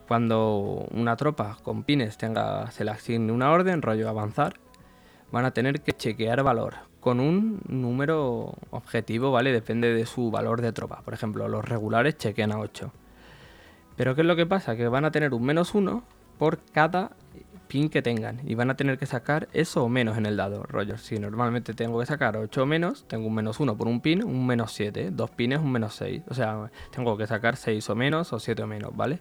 [0.06, 4.54] cuando una tropa con pines tenga, se le asigne una orden, rollo avanzar,
[5.32, 6.74] van a tener que chequear valor
[7.06, 9.52] con un número objetivo, ¿vale?
[9.52, 11.02] Depende de su valor de tropa.
[11.02, 12.90] Por ejemplo, los regulares chequean a 8.
[13.94, 14.74] Pero ¿qué es lo que pasa?
[14.74, 16.02] Que van a tener un menos 1
[16.36, 17.12] por cada
[17.68, 18.40] pin que tengan.
[18.44, 20.64] Y van a tener que sacar eso o menos en el dado.
[20.64, 24.00] Rollo, si normalmente tengo que sacar 8 o menos, tengo un menos 1 por un
[24.00, 25.12] pin, un menos 7.
[25.12, 26.24] Dos pines, un menos 6.
[26.28, 29.20] O sea, tengo que sacar 6 o menos o 7 o menos, ¿vale?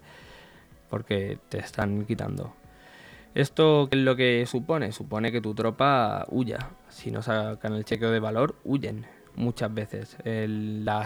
[0.89, 2.52] Porque te están quitando.
[3.36, 4.93] ¿Esto qué es lo que supone?
[4.93, 6.69] Supone que tu tropa huya.
[6.88, 10.15] Si no sacan el chequeo de valor, huyen muchas veces.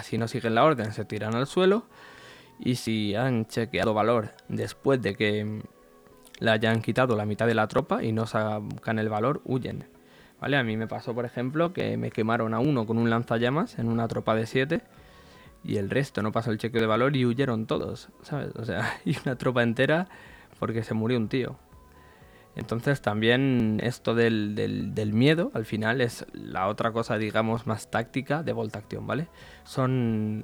[0.03, 1.85] si no siguen la orden, se tiran al suelo.
[2.59, 5.63] Y si han chequeado valor después de que
[6.39, 9.85] le hayan quitado la mitad de la tropa y no sacan el valor, huyen.
[10.39, 10.57] ¿Vale?
[10.57, 13.89] A mí me pasó, por ejemplo, que me quemaron a uno con un lanzallamas en
[13.89, 14.81] una tropa de 7
[15.63, 18.55] y el resto no pasó el chequeo de valor y huyeron todos, ¿sabes?
[18.55, 20.07] O sea, y una tropa entera
[20.59, 21.57] porque se murió un tío.
[22.59, 28.43] Entonces también esto del, del, miedo al final es la otra cosa, digamos, más táctica
[28.43, 29.29] de Volta Action, ¿vale?
[29.63, 30.43] Son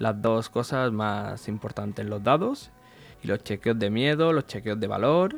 [0.00, 2.72] las dos cosas más importantes, los dados
[3.22, 5.36] y los chequeos de miedo, los chequeos de valor,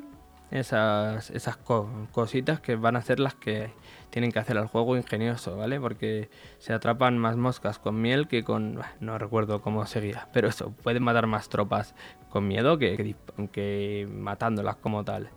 [0.51, 3.71] esas, esas cositas que van a ser las que
[4.09, 5.79] tienen que hacer al juego ingenioso, ¿vale?
[5.79, 8.81] Porque se atrapan más moscas con miel que con...
[8.99, 11.95] no recuerdo cómo seguía, pero eso, pueden matar más tropas
[12.31, 13.15] con miedo que,
[13.53, 15.29] que matándolas como tal.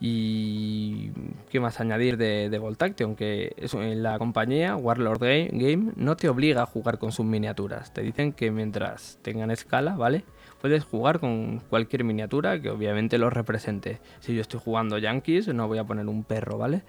[0.00, 1.10] Y
[1.50, 6.62] qué más añadir de, de Voltaction, que en la compañía Warlord Game no te obliga
[6.62, 7.92] a jugar con sus miniaturas.
[7.92, 10.24] Te dicen que mientras tengan escala, ¿vale?
[10.60, 14.00] Puedes jugar con cualquier miniatura que obviamente los represente.
[14.20, 16.82] Si yo estoy jugando Yankees, no voy a poner un perro, ¿vale?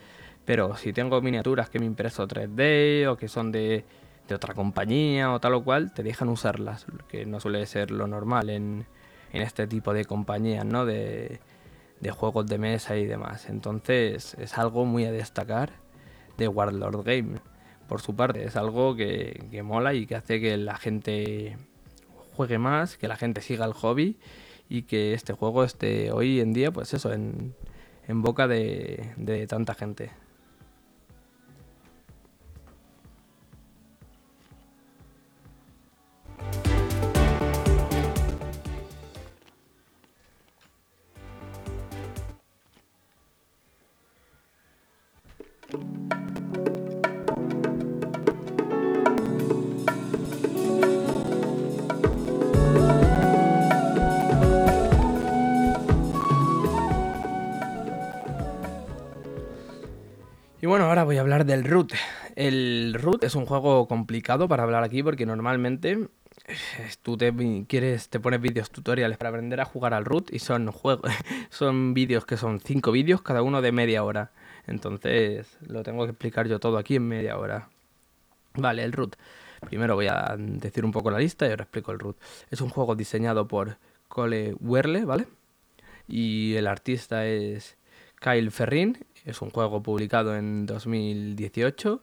[0.45, 3.85] Pero si tengo miniaturas que me impreso 3D o que son de,
[4.27, 8.07] de otra compañía o tal o cual, te dejan usarlas, que no suele ser lo
[8.07, 8.85] normal en,
[9.33, 10.85] en este tipo de compañías, ¿no?
[10.85, 11.39] De,
[11.99, 13.49] de juegos de mesa y demás.
[13.49, 15.71] Entonces es algo muy a destacar
[16.37, 17.39] de Warlord Game.
[17.87, 21.57] Por su parte, es algo que, mola y que hace que la gente
[22.35, 24.17] juegue más, que la gente siga el hobby
[24.69, 27.55] y que este juego esté hoy en día, pues eso, en,
[28.07, 30.11] en boca de, de tanta gente.
[60.69, 61.93] Bueno, ahora voy a hablar del root.
[62.35, 65.93] El root es un juego complicado para hablar aquí porque normalmente
[66.45, 67.33] eh, tú te
[67.67, 71.11] quieres te pones vídeos tutoriales para aprender a jugar al root y son juegos
[71.49, 74.31] son vídeos que son cinco vídeos cada uno de media hora.
[74.67, 77.69] Entonces, lo tengo que explicar yo todo aquí en media hora.
[78.53, 79.15] Vale, el root.
[79.67, 82.17] Primero voy a decir un poco la lista y ahora explico el root.
[82.51, 83.77] Es un juego diseñado por
[84.07, 85.25] Cole Werle, ¿vale?
[86.07, 87.75] Y el artista es
[88.19, 92.01] Kyle Ferrin es un juego publicado en 2018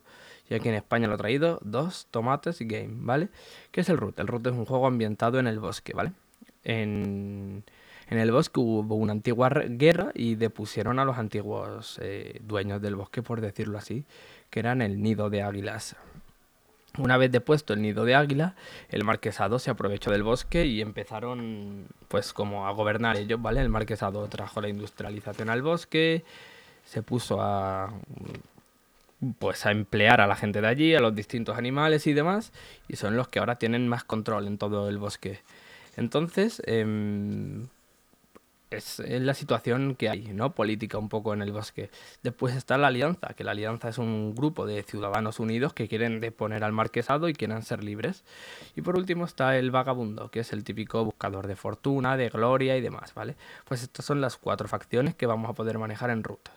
[0.49, 3.29] y aquí en España lo ha traído Dos Tomates Game, ¿vale?
[3.71, 4.19] ¿Qué es el Root?
[4.21, 6.13] El Root es un juego ambientado en el bosque, ¿vale?
[6.65, 7.65] En,
[8.09, 13.23] el bosque hubo una antigua guerra y depusieron a los antiguos eh, dueños del bosque,
[13.23, 14.05] por decirlo así,
[14.51, 15.97] que eran el nido de águilas.
[16.99, 18.55] Una vez depuesto el nido de águila,
[18.89, 23.61] el marquesado se aprovechó del bosque y empezaron pues como a gobernar ellos, ¿vale?
[23.61, 26.25] El marquesado trajo la industrialización al bosque,
[26.87, 27.93] se puso a
[29.39, 32.53] pues a emplear a la gente de allí, a los distintos animales y demás,
[32.89, 35.41] y son los que ahora tienen más control en todo el bosque.
[35.97, 37.69] Entonces, em,
[38.71, 40.55] es, la situación que hay, ¿no?
[40.55, 41.91] Política un poco en el bosque.
[42.23, 46.21] Después está la Alianza, que la Alianza es un grupo de ciudadanos unidos que quieren
[46.21, 48.25] deponer al marquesado y quieren ser libres.
[48.75, 52.77] Y por último está el Vagabundo, que es el típico buscador de fortuna, de gloria
[52.77, 53.37] y demás, ¿vale?
[53.67, 56.53] Pues estas son las cuatro facciones que vamos a poder manejar en ruta.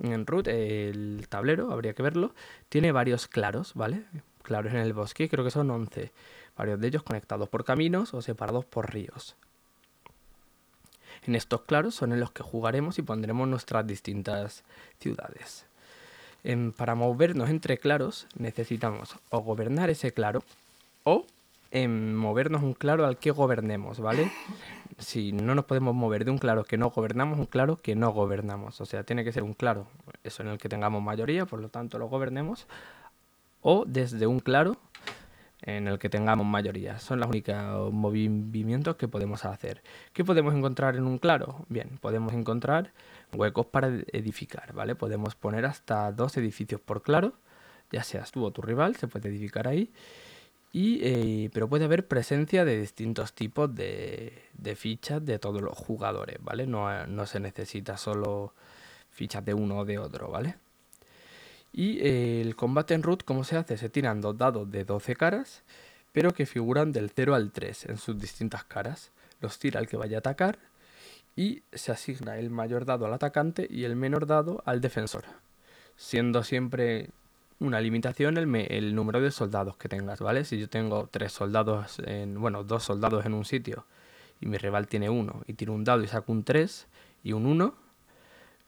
[0.00, 2.34] En root, el tablero, habría que verlo,
[2.68, 4.04] tiene varios claros, ¿vale?
[4.42, 6.12] Claros en el bosque, creo que son 11,
[6.56, 9.36] varios de ellos conectados por caminos o separados por ríos.
[11.26, 14.64] En estos claros son en los que jugaremos y pondremos nuestras distintas
[14.98, 15.66] ciudades.
[16.76, 20.44] para movernos entre claros necesitamos o gobernar ese claro
[21.04, 21.26] o
[21.74, 24.30] en movernos un claro al que gobernemos, ¿vale?
[24.98, 28.12] Si no nos podemos mover de un claro que no gobernamos, un claro que no
[28.12, 28.80] gobernamos.
[28.80, 29.88] O sea, tiene que ser un claro,
[30.22, 32.68] eso en el que tengamos mayoría, por lo tanto lo gobernemos,
[33.60, 34.76] o desde un claro
[35.62, 37.00] en el que tengamos mayoría.
[37.00, 39.82] Son los únicos movimientos que podemos hacer.
[40.12, 41.66] ¿Qué podemos encontrar en un claro?
[41.68, 42.92] Bien, podemos encontrar
[43.32, 44.94] huecos para edificar, ¿vale?
[44.94, 47.32] Podemos poner hasta dos edificios por claro,
[47.90, 49.90] ya seas tú o tu rival, se puede edificar ahí.
[50.76, 54.42] Eh, pero puede haber presencia de distintos tipos de,
[54.74, 56.66] fichas de todos los jugadores, ¿vale?
[56.66, 58.52] No, no se necesita solo
[59.10, 60.56] fichas de uno o de otro, ¿vale?
[61.72, 63.76] Y eh, el combate en root, ¿cómo se hace?
[63.76, 65.62] Se tiran dos dados de 12 caras,
[66.12, 69.12] pero que figuran del 0 al 3 en sus distintas caras.
[69.40, 70.58] Los tira el que vaya a atacar
[71.36, 75.24] y se asigna el mayor dado al atacante y el menor dado al defensor,
[75.96, 77.10] siendo siempre
[77.60, 80.44] una limitación el, el número de soldados que tengas, ¿vale?
[80.44, 83.86] Si yo tengo tres soldados, en, bueno, dos soldados en un sitio
[84.40, 86.86] y mi rival tiene uno y tiro un dado y saco un 3
[87.22, 87.74] y un 1,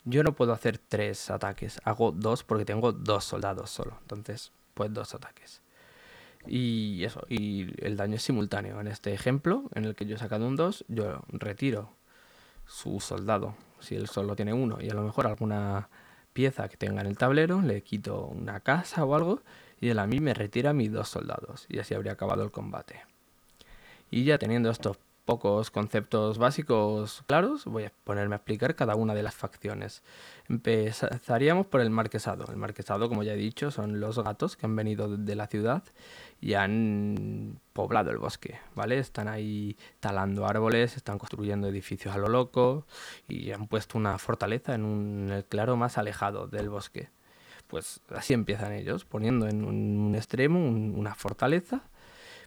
[0.05, 3.99] yo no puedo hacer tres ataques, hago dos porque tengo dos soldados solo.
[4.03, 5.63] Entonces, pues dos ataques.
[6.47, 8.81] Y eso, y el daño es simultáneo.
[8.81, 11.91] En este ejemplo, en el que yo he sacado un 2, yo retiro
[12.67, 13.57] su soldado.
[13.81, 15.89] Si él solo tiene uno y a lo mejor alguna
[16.37, 19.41] pieza que tenga en el tablero, le quito una casa o algo
[19.81, 21.65] y él a mí me retira mis dos soldados.
[21.71, 23.01] Y así habría acabado el combate.
[24.11, 29.13] Y ya teniendo estos pocos conceptos básicos claros, voy a ponerme a explicar cada una
[29.13, 30.03] de las facciones.
[30.49, 32.47] Empezaríamos por el marquesado.
[32.49, 35.83] El marquesado, como ya he dicho, son los gatos que han venido de la ciudad
[36.41, 38.99] y han poblado el bosque, ¿vale?
[38.99, 42.87] Están ahí talando árboles, están construyendo edificios a lo loco
[43.29, 47.09] y han puesto una fortaleza en un claro más alejado del bosque.
[47.67, 51.83] Pues así empiezan ellos, poniendo en un extremo una fortaleza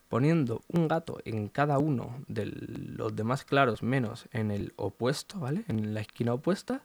[0.09, 5.63] poniendo un gato en cada uno de los demás claros menos en el opuesto, ¿vale?
[5.67, 6.81] En la esquina opuesta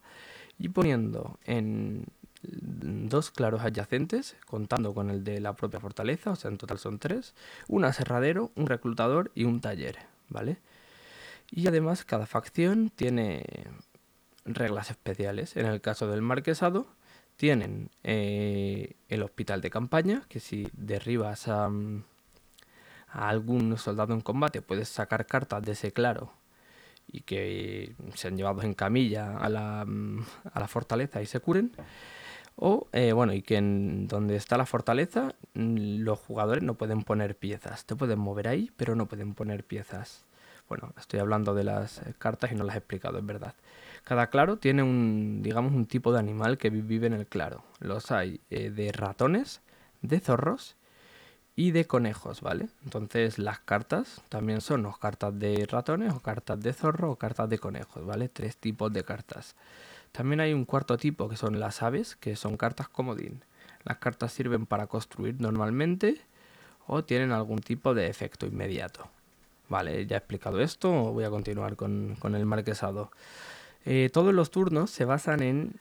[0.58, 2.04] y poniendo en
[2.42, 6.98] dos claros adyacentes, contando con el de la propia fortaleza, o sea, en total son
[6.98, 7.34] tres,
[7.66, 9.96] un aserradero, un reclutador y un taller,
[10.28, 10.58] ¿vale?
[11.50, 13.44] Y además cada facción tiene
[14.44, 15.56] reglas especiales.
[15.56, 16.86] En el caso del marquesado,
[17.36, 21.70] tienen eh, el hospital de campaña, que si derribas a
[23.14, 26.32] a algún soldado en combate, puedes sacar cartas de ese claro
[27.06, 31.38] y que se han llevado en camilla a la, mm, a la fortaleza y se
[31.40, 31.72] curen.
[32.56, 37.02] O, eh, bueno, y que en donde está la fortaleza, mm, los jugadores no pueden
[37.02, 37.84] poner piezas.
[37.84, 40.24] Te pueden mover ahí, pero no pueden poner piezas.
[40.68, 43.54] Bueno, estoy hablando de las eh, cartas y no las he explicado, es verdad.
[44.04, 47.64] Cada claro tiene un, digamos, un tipo de animal que vive en el claro.
[47.80, 49.60] Los hay eh, de ratones,
[50.02, 50.76] de zorros
[51.56, 52.68] y de conejos, ¿vale?
[52.84, 57.48] Entonces las cartas también son o cartas de ratones o cartas de zorro o cartas
[57.48, 58.28] de conejos, ¿vale?
[58.28, 59.54] Tres tipos de cartas.
[60.12, 63.42] También hay un cuarto tipo que son las aves, que son cartas comodín.
[63.84, 66.20] Las cartas sirven para construir normalmente
[66.86, 69.08] o tienen algún tipo de efecto inmediato.
[69.68, 73.10] Vale, ya he explicado esto, voy a continuar con, el marquesado.
[73.84, 75.80] Eh, todos los turnos se basan en,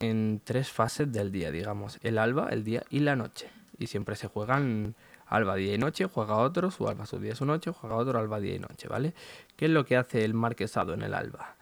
[0.00, 4.16] en tres fases del día, digamos, el alba, el día y la noche y siempre
[4.16, 4.94] se juegan
[5.26, 8.40] alba, día y noche, juega otro, su alba, su día, su noche, juega otro, alba,
[8.40, 9.14] día y noche, ¿vale?
[9.56, 11.56] ¿Qué es lo que hace el marquesado en el alba?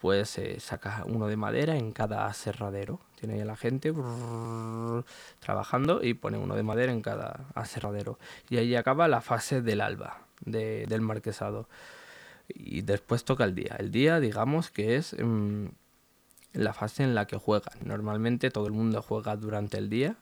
[0.00, 3.00] Pues eh, saca uno de madera en cada aserradero.
[3.16, 3.92] Tiene ahí a la gente
[5.40, 8.18] trabajando y pone uno de madera en cada aserradero.
[8.48, 11.68] Y ahí acaba la fase del alba, del marquesado.
[12.48, 13.76] Y después toca el día.
[13.78, 15.66] El día, digamos que es mm,
[16.54, 17.78] la fase en la que juegan.
[17.84, 20.16] Normalmente todo el mundo juega durante el día,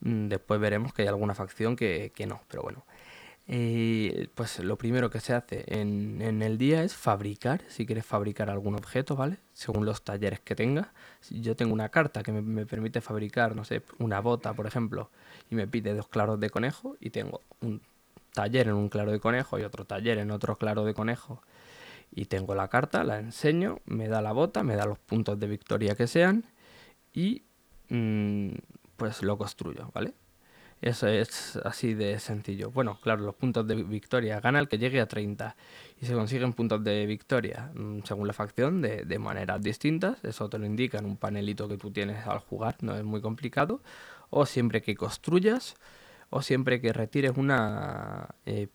[0.00, 2.84] después veremos que hay alguna facción que, no, pero bueno.
[3.52, 8.06] Eh, pues lo primero que se hace en, en, el día es fabricar, si quieres
[8.06, 9.38] fabricar algún objeto, ¿vale?
[9.54, 10.92] Según los talleres que tenga.
[11.20, 14.66] Si yo tengo una carta que me, me, permite fabricar, no sé, una bota, por
[14.66, 15.10] ejemplo,
[15.50, 17.82] y me pide dos claros de conejo, y tengo un
[18.32, 21.42] taller en un claro de conejo y otro taller en otro claro de conejo,
[22.12, 25.46] y tengo la carta, la enseño, me da la bota, me da los puntos de
[25.46, 26.44] victoria que sean,
[27.12, 27.42] y
[27.88, 28.50] mm,
[29.00, 30.12] pues lo construyo, ¿vale?
[30.82, 32.70] Eso es así de sencillo.
[32.70, 34.40] Bueno, claro, los puntos de victoria.
[34.40, 35.56] Gana el que llegue a 30.
[36.02, 40.22] Y se consiguen puntos de victoria mm, según la facción de, de, maneras distintas.
[40.22, 42.76] Eso te lo indica en un panelito que tú tienes al jugar.
[42.82, 43.82] No es muy complicado.
[44.28, 45.76] O siempre que construyas.
[46.28, 48.68] O siempre que retires una eh,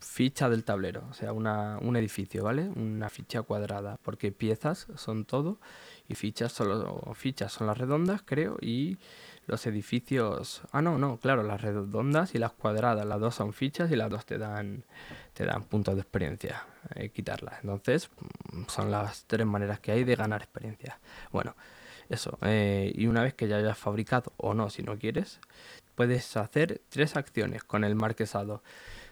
[0.00, 1.06] ficha del tablero.
[1.10, 2.68] O sea, una, un edificio, ¿vale?
[2.76, 3.98] Una ficha cuadrada.
[4.02, 5.60] Porque piezas son todo.
[6.08, 8.58] Y fichas son, fichas son las redondas, creo.
[8.60, 8.98] Y
[9.46, 10.62] los edificios.
[10.72, 13.04] Ah, no, no, claro, las redondas y las cuadradas.
[13.06, 14.84] Las dos son fichas y las dos te dan,
[15.34, 16.64] te dan puntos de experiencia.
[16.94, 17.56] Que quitarlas.
[17.62, 18.10] Entonces,
[18.52, 20.98] mm, son las tres maneras que hay de ganar experiencia.
[21.32, 21.54] Bueno,
[22.08, 25.38] Eso, eh, y una vez que ya hayas fabricado o no, si no quieres,
[25.94, 28.62] puedes hacer tres acciones con el marquesado.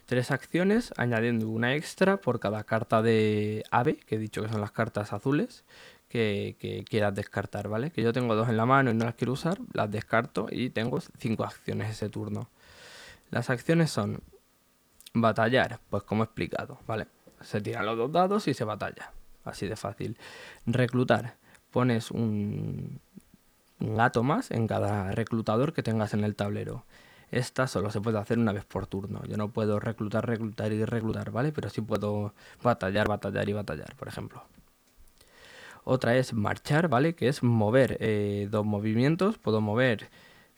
[0.07, 4.61] Tres acciones añadiendo una extra por cada carta de ave, que he dicho que son
[4.61, 5.65] las cartas azules,
[6.09, 7.91] que, quieras descartar, ¿vale?
[7.91, 10.71] Que yo tengo dos en la mano y no las quiero usar, las descarto y
[10.71, 12.49] tengo cinco acciones ese turno.
[13.31, 14.23] Las acciones son
[15.15, 17.07] batallar, pues como he explicado, ¿vale?
[17.41, 19.13] Se tiran los dos dados y se batalla,
[19.45, 20.17] así de fácil.
[20.67, 21.37] Reclutar,
[21.71, 23.01] pones un,
[23.81, 26.85] un gato más en cada reclutador que tengas en el tablero.
[27.31, 29.23] Esta solo se puede hacer una vez por turno.
[29.27, 31.53] Yo no puedo reclutar, reclutar y reclutar, ¿vale?
[31.53, 32.33] Pero sí puedo
[32.63, 34.43] batallar, batallar y batallar, por ejemplo.
[35.91, 37.15] Otra es marchar, ¿vale?
[37.15, 39.39] Que es mover eh, dos movimientos.
[39.39, 40.11] Puedo mover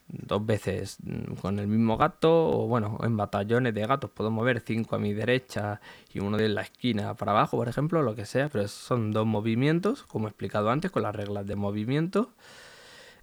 [0.08, 4.60] dos veces mm, con el mismo gato o bueno, en batallones de gatos puedo mover
[4.60, 5.80] cinco a mi derecha
[6.12, 9.24] y uno de la esquina para abajo, por ejemplo, lo que sea, pero son dos
[9.24, 12.32] movimientos, como he explicado antes, con las reglas de movimiento.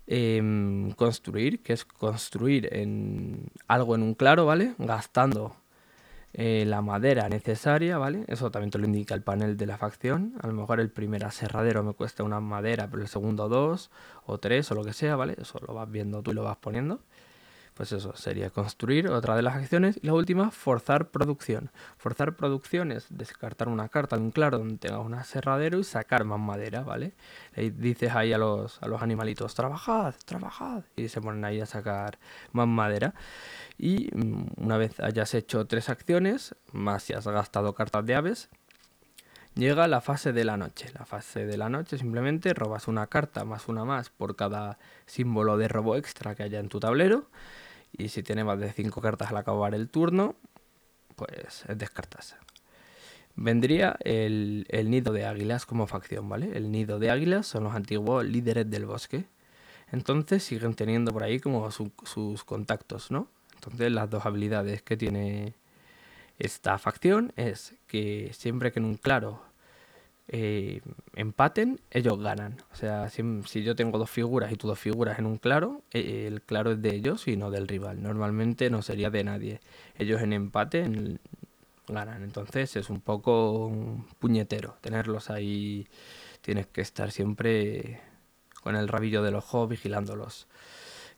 [0.08, 4.76] Em, construir, que es construir en algo en un claro, ¿vale?
[4.78, 5.58] Gastando
[6.40, 8.24] eh, la madera necesaria, ¿vale?
[8.28, 10.36] Eso también te lo indica el panel de la facción.
[10.40, 13.90] A lo mejor el primer aserradero me cuesta una madera, pero el segundo dos
[14.24, 15.36] o tres o lo que sea, ¿vale?
[15.42, 17.00] Eso lo vas viendo tú y lo vas poniendo.
[17.78, 20.00] Pues eso sería construir otra de las acciones.
[20.02, 21.70] Y la última, forzar producción.
[21.98, 26.24] Forzar producción es descartar una carta de un claro donde tenga un aserradero y sacar
[26.24, 27.14] más madera, ¿vale?
[27.56, 30.86] Le dices ahí a los, a los animalitos, trabajad, trabajad.
[30.96, 32.18] Y se ponen ahí a sacar
[32.52, 33.14] más madera.
[33.78, 38.50] Y mm, una vez hayas hecho tres acciones, más si has gastado cartas de aves,
[39.54, 40.90] llega la fase de la noche.
[40.98, 45.58] La fase de la noche simplemente robas una carta más una más por cada símbolo
[45.58, 47.28] de robo extra que haya en tu tablero.
[47.98, 50.36] Y si tiene más de cinco cartas al acabar el turno,
[51.16, 52.36] pues descartas.
[53.36, 56.58] Vendría el, nido de águilas como facción, ¿vale?
[56.58, 59.26] El nido de águilas son los antiguos líderes del bosque.
[59.92, 63.30] Entonces siguen teniendo por ahí como sus contactos, ¿no?
[63.56, 65.54] Entonces las dos habilidades que tiene
[66.40, 69.42] esta facción es que siempre que en un claro
[70.30, 70.82] eh,
[71.16, 72.58] empaten, ellos ganan.
[72.72, 73.24] O sea, si,
[73.64, 76.82] yo tengo dos figuras y tú dos figuras en un claro, eh, el claro es
[76.82, 78.02] de ellos y no del rival.
[78.02, 79.62] Normalmente no sería de nadie.
[79.98, 80.90] Ellos en empate
[81.88, 82.24] ganan.
[82.24, 83.72] Entonces es un poco
[84.20, 85.88] puñetero tenerlos ahí.
[86.42, 88.02] Tienes que estar siempre
[88.62, 90.48] con el rabillo del ojo vigilándolos.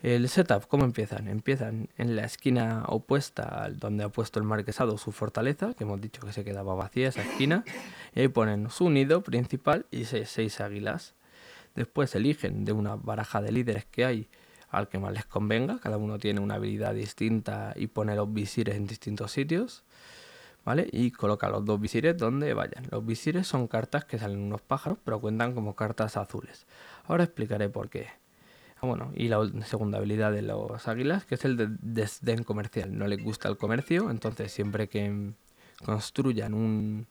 [0.02, 1.28] El setup, ¿cómo empiezan?
[1.28, 6.00] Empiezan en la esquina opuesta al donde ha puesto el marquesado su fortaleza, que hemos
[6.00, 7.66] dicho que se quedaba vacía esa esquina,
[8.16, 11.16] y ponen su nido principal y seis, águilas.
[11.76, 14.30] Después eligen de una baraja de líderes que hay
[14.70, 18.78] al que más les convenga, cada uno tiene una habilidad distinta y pone los visires
[18.78, 19.84] en distintos sitios.
[20.64, 20.88] ¿Vale?
[20.92, 22.86] Y coloca los dos visires donde vayan.
[22.92, 26.68] Los visires son cartas que salen unos pájaros, pero cuentan como cartas azules.
[27.08, 28.08] Ahora explicaré por qué.
[28.82, 32.98] Ah, bueno, y la segunda habilidad de los águilas, que es el de desdén comercial.
[32.98, 35.34] No les gusta el comercio, entonces siempre que
[35.84, 37.08] construyan un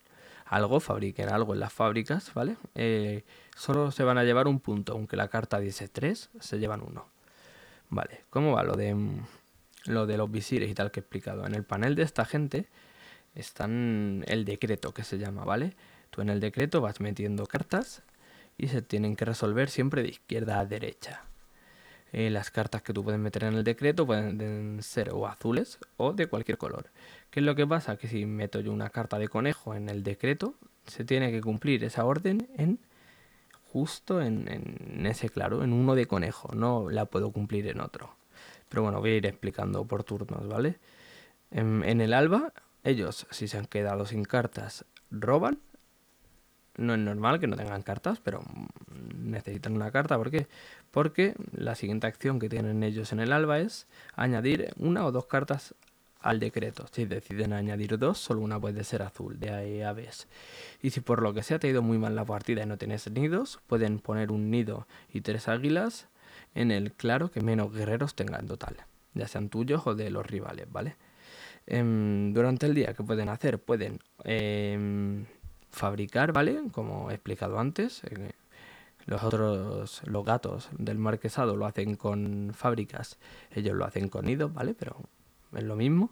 [0.46, 2.56] algo, fabriquen algo en las fábricas, ¿vale?
[2.74, 6.80] Eh, solo se van a llevar un punto, aunque la carta dice 3, se llevan
[6.82, 7.06] uno.
[7.90, 8.96] Vale, ¿cómo va lo de
[9.84, 11.46] lo de los visires y tal que he explicado?
[11.46, 12.66] En el panel de esta gente
[13.34, 15.74] están el decreto que se llama, ¿vale?
[16.10, 18.02] Tú en el decreto vas metiendo cartas
[18.56, 21.27] y se tienen que resolver siempre de izquierda a derecha.
[22.12, 26.12] Eh, las cartas que tú puedes meter en el decreto pueden ser o azules o
[26.12, 26.86] de cualquier color.
[27.30, 27.96] ¿Qué es lo que pasa?
[27.96, 30.54] Que si meto yo una carta de conejo en el decreto,
[30.86, 32.78] se tiene que cumplir esa orden en
[33.72, 36.54] justo en, ese claro, en uno de conejo.
[36.54, 38.16] No la puedo cumplir en otro.
[38.70, 40.78] Pero bueno, voy a ir explicando por turnos, ¿vale?
[41.50, 42.52] En, en el alba,
[42.84, 45.58] ellos, si se han quedado sin cartas, roban
[46.78, 48.42] no es normal que no tengan cartas, pero
[49.16, 50.16] necesitan una carta.
[50.16, 50.46] ¿Por qué?
[50.90, 55.26] Porque la siguiente acción que tienen ellos en el alba es añadir una o dos
[55.26, 55.74] cartas
[56.20, 56.86] al decreto.
[56.90, 60.28] Si deciden añadir dos, solo una puede ser azul, de aves.
[60.82, 62.78] Y si por lo que sea te ha ido muy mal la partida y no
[62.78, 66.08] tienes nidos, pueden poner un nido y tres águilas
[66.54, 68.76] en el claro que menos guerreros tengan en total,
[69.14, 70.96] ya sean tuyos o de los rivales, ¿vale?
[71.66, 73.58] Em, durante el día, ¿qué pueden hacer?
[73.58, 75.26] Pueden em,
[75.78, 76.60] fabricar, ¿vale?
[76.72, 78.02] Como he explicado antes.
[78.04, 78.32] Eh,
[79.06, 83.18] los otros, los gatos del marquesado lo hacen con fábricas,
[83.52, 84.74] ellos lo hacen con nidos, ¿vale?
[84.74, 84.96] Pero
[85.56, 86.10] es lo mismo.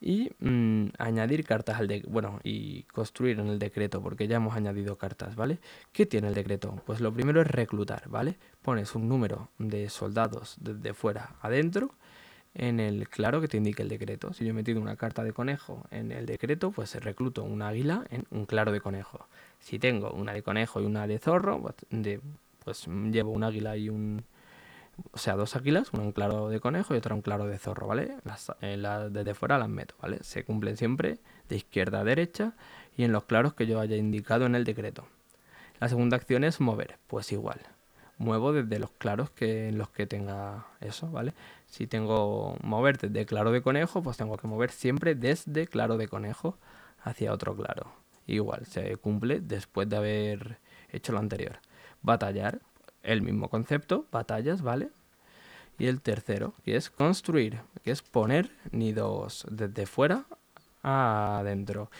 [0.00, 4.54] Y mm, añadir cartas al decreto, bueno, y construir en el decreto, porque ya hemos
[4.54, 5.58] añadido cartas, ¿vale?
[5.92, 6.80] ¿Qué tiene el decreto?
[6.86, 8.38] Pues lo primero es reclutar, ¿vale?
[8.62, 11.94] Pones un número de soldados desde fuera adentro
[12.54, 14.32] en el claro que te indique el decreto.
[14.32, 18.04] Si yo he metido una carta de conejo en el decreto, pues recluto un águila
[18.10, 19.26] en un claro de conejo.
[19.60, 22.20] Si tengo una de conejo y una de zorro, pues, de
[22.64, 24.24] pues llevo un águila y un...
[25.12, 27.86] O sea, dos águilas, una en claro de conejo y otra en claro de zorro,
[27.86, 28.16] ¿vale?
[28.24, 30.18] Las, desde fuera las meto, ¿vale?
[30.22, 32.52] Se cumplen siempre de izquierda a derecha
[32.98, 35.06] y en los claros que yo haya indicado en el decreto.
[35.80, 37.60] La segunda acción es mover, pues igual.
[38.20, 41.32] Muevo desde los claros que en los que tenga eso, ¿vale?
[41.66, 46.06] Si tengo mover desde claro de conejo, pues tengo que mover siempre desde claro de
[46.06, 46.58] conejo
[47.02, 47.90] hacia otro claro.
[48.26, 50.58] Igual, se cumple después de haber
[50.92, 51.60] hecho lo anterior.
[52.02, 52.60] Batallar,
[53.02, 54.90] el mismo concepto, batallas, ¿vale?
[55.78, 60.26] Y el tercero, que es construir, que es poner nidos desde fuera
[60.82, 61.90] a adentro.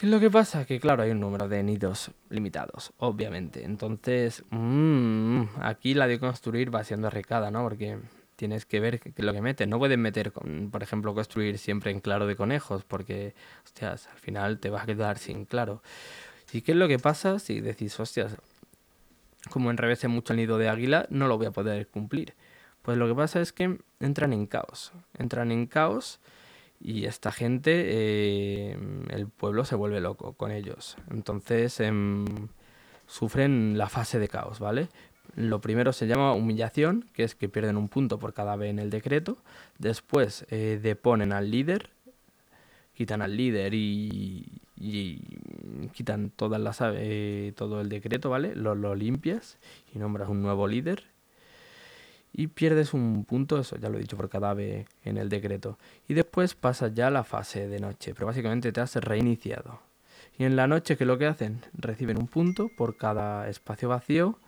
[0.00, 0.64] ¿Qué es lo que pasa?
[0.64, 3.66] Que claro, hay un número de nidos limitados, obviamente.
[3.66, 7.62] Entonces, mmm, aquí la de construir va siendo arrecada, ¿no?
[7.62, 7.98] Porque
[8.34, 9.68] tienes que ver qué es lo que metes.
[9.68, 14.58] No puedes meter, por ejemplo, construir siempre en claro de conejos, porque, hostias, al final
[14.58, 15.82] te vas a quedar sin claro.
[16.50, 18.38] ¿Y qué es lo que pasa si decís, hostias,
[19.50, 22.32] como enrevese mucho el nido de águila, no lo voy a poder cumplir?
[22.80, 24.92] Pues lo que pasa es que entran en caos.
[25.18, 26.20] Entran en caos
[26.80, 28.78] y esta gente, eh,
[29.10, 30.96] el pueblo se vuelve loco con ellos.
[31.10, 32.24] Entonces em,
[33.06, 34.88] sufren la fase de caos, ¿vale?
[35.36, 38.78] Lo primero se llama humillación, que es que pierden un punto por cada vez en
[38.78, 39.36] el decreto.
[39.78, 41.90] Después eh, deponen al líder,
[42.94, 44.46] quitan al líder y,
[45.92, 48.54] quitan todas las, eh, todo el decreto, ¿vale?
[48.56, 49.58] Lo, lo limpias
[49.94, 51.04] y nombras un nuevo líder.
[52.32, 55.78] Y pierdes un punto, eso ya lo he dicho por cada vez en el decreto.
[56.08, 59.80] Y después pasas ya a la fase de noche, pero básicamente te has reiniciado.
[60.38, 61.60] Y en la noche, ¿qué es lo que hacen?
[61.74, 64.38] Reciben un punto por cada espacio vacío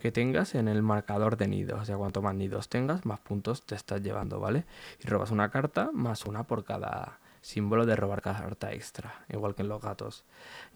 [0.00, 1.80] que tengas en el marcador de nidos.
[1.80, 4.64] O sea, cuanto más nidos tengas, más puntos te estás llevando, ¿vale?
[5.02, 9.62] Y robas una carta más una por cada símbolo de robar carta extra, igual que
[9.62, 10.24] en los gatos.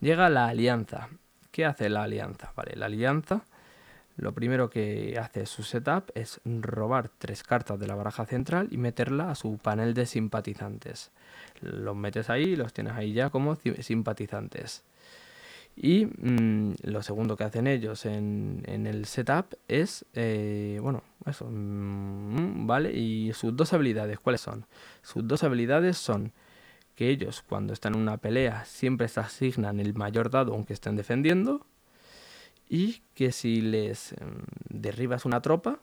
[0.00, 1.08] Llega la alianza.
[1.50, 2.52] ¿Qué hace la alianza?
[2.54, 3.42] Vale, la alianza
[4.18, 8.76] lo primero que hace su setup es robar tres cartas de la baraja central y
[8.76, 11.12] meterla a su panel de simpatizantes.
[11.60, 14.82] Los metes ahí y los tienes ahí ya como simpatizantes.
[15.76, 22.66] Y mm, lo segundo que hacen ellos en, el setup es, eh, bueno, eso, mm,
[22.66, 22.90] ¿vale?
[22.92, 24.66] Y sus dos habilidades, ¿cuáles son?
[25.02, 26.32] Sus dos habilidades son
[26.96, 30.96] que ellos cuando están en una pelea siempre se asignan el mayor dado aunque estén
[30.96, 31.64] defendiendo
[32.68, 35.80] y que si les em, derribas una tropa,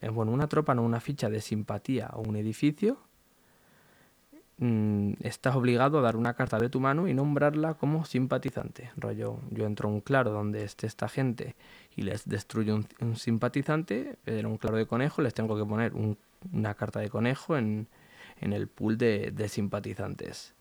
[0.00, 2.98] eh, bueno, una tropa no una ficha de simpatía o un edificio,
[4.58, 8.90] Mm, estás obligado a dar una carta de tu mano y nombrarla como simpatizante.
[8.96, 11.56] Rollo, yo entro a un claro donde esté esta gente
[11.94, 15.92] y les destruyo un, simpatizante, era un claro de conejo, les tengo que poner
[16.52, 17.88] una carta de conejo en,
[18.40, 20.54] el pool de, simpatizantes.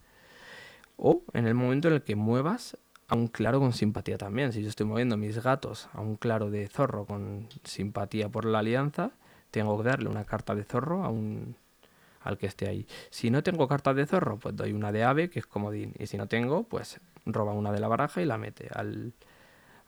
[0.97, 2.77] O en el momento en el que muevas
[3.07, 4.51] a un claro con simpatía también.
[4.51, 8.59] Si yo estoy moviendo mis gatos a un claro de zorro con simpatía por la
[8.59, 9.11] alianza,
[9.51, 11.55] tengo que darle una carta de zorro a un
[12.25, 12.87] al que esté ahí.
[13.11, 15.93] Si no tengo cartas de zorro, pues doy una de ave, que es comodín.
[15.99, 19.13] Y si no tengo, pues roba una de la baraja y la mete al,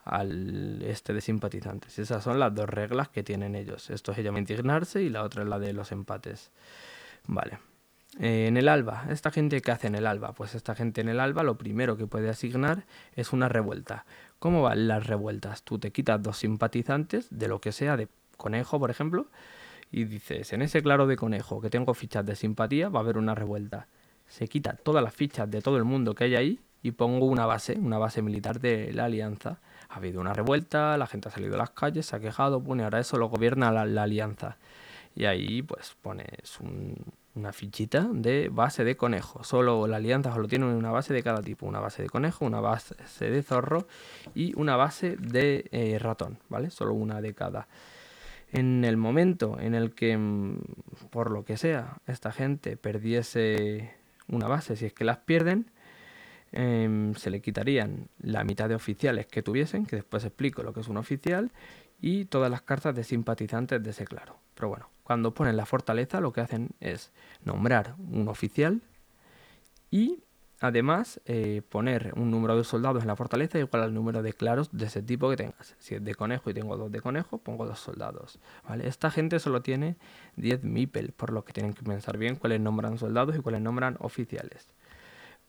[0.06, 1.98] al este de simpatizantes.
[1.98, 3.90] Esas son las dos reglas que tienen ellos.
[3.90, 6.52] Esto se llama indignarse y la otra es la de los empates.
[7.26, 7.58] Vale.
[8.20, 10.34] En el alba, ¿esta gente qué hace en el alba?
[10.34, 14.06] Pues esta gente en el alba lo primero que puede asignar es una revuelta.
[14.40, 15.62] ¿Cómo van las revueltas?
[15.64, 19.28] Tú te quitas dos simpatizantes de lo que sea, de conejo, por ejemplo,
[19.92, 23.18] y dices, en ese claro de conejo que tengo fichas de simpatía, va a haber
[23.18, 23.88] una revuelta.
[24.28, 27.46] Se quita todas las fichas de todo el mundo que hay ahí y pongo una
[27.46, 29.60] base, una base militar de la alianza.
[29.90, 32.84] Ha habido una revuelta, la gente ha salido a las calles, se ha quejado, pone
[32.84, 34.58] ahora eso lo gobierna la, alianza.
[35.16, 36.60] Y ahí pues pones
[37.38, 39.44] una fichita de base de conejo.
[39.44, 41.66] Solo la alianza solo tiene una base de cada tipo.
[41.66, 43.88] Una base de conejo, una base de zorro
[44.36, 46.70] y una base de eh, ratón, ¿vale?
[46.70, 47.68] Solo una de cada
[48.52, 50.60] en el momento en el que, mm,
[51.10, 53.94] por lo que sea, esta gente perdiese
[54.28, 55.72] una base, si es que las pierden,
[56.52, 60.82] em, se le quitarían la mitad de oficiales que tuviesen, que después explico lo que
[60.82, 61.52] es un oficial,
[62.00, 64.38] y todas las cartas de simpatizantes de ese claro.
[64.58, 67.14] Pero bueno, cuando ponen la fortaleza lo que hacen es
[67.46, 68.82] nombrar un oficial
[69.90, 70.24] y
[70.60, 74.70] Además, eh, poner un número de soldados en la fortaleza igual al número de claros
[74.72, 75.76] de ese tipo que tengas.
[75.78, 78.40] Si es de conejo y tengo dos de conejo, pongo dos soldados.
[78.82, 79.98] Esta gente solo tiene
[80.38, 83.98] 10 mipel, por lo que tienen que pensar bien cuáles nombran soldados y cuáles nombran
[84.00, 84.74] oficiales.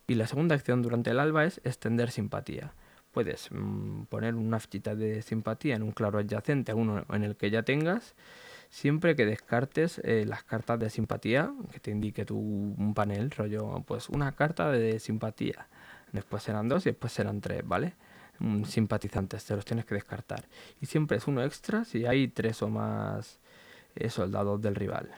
[0.07, 2.75] Y la segunda acción durante el alba es extender simpatía.
[3.11, 7.37] Puedes mm, poner una fichita de simpatía en un claro adyacente a uno en el
[7.37, 8.15] que ya tengas
[8.71, 13.83] siempre que descartes eh, las cartas de simpatía, que te indique tu un panel, rollo,
[13.87, 15.69] pues una carta de simpatía.
[16.13, 17.95] Después serán dos y después serán tres, ¿vale?
[18.39, 20.45] mm, simpatizantes, te los tienes que descartar.
[20.81, 23.39] Y siempre es uno extra si hay tres o más
[23.97, 25.11] eh, soldados del rival.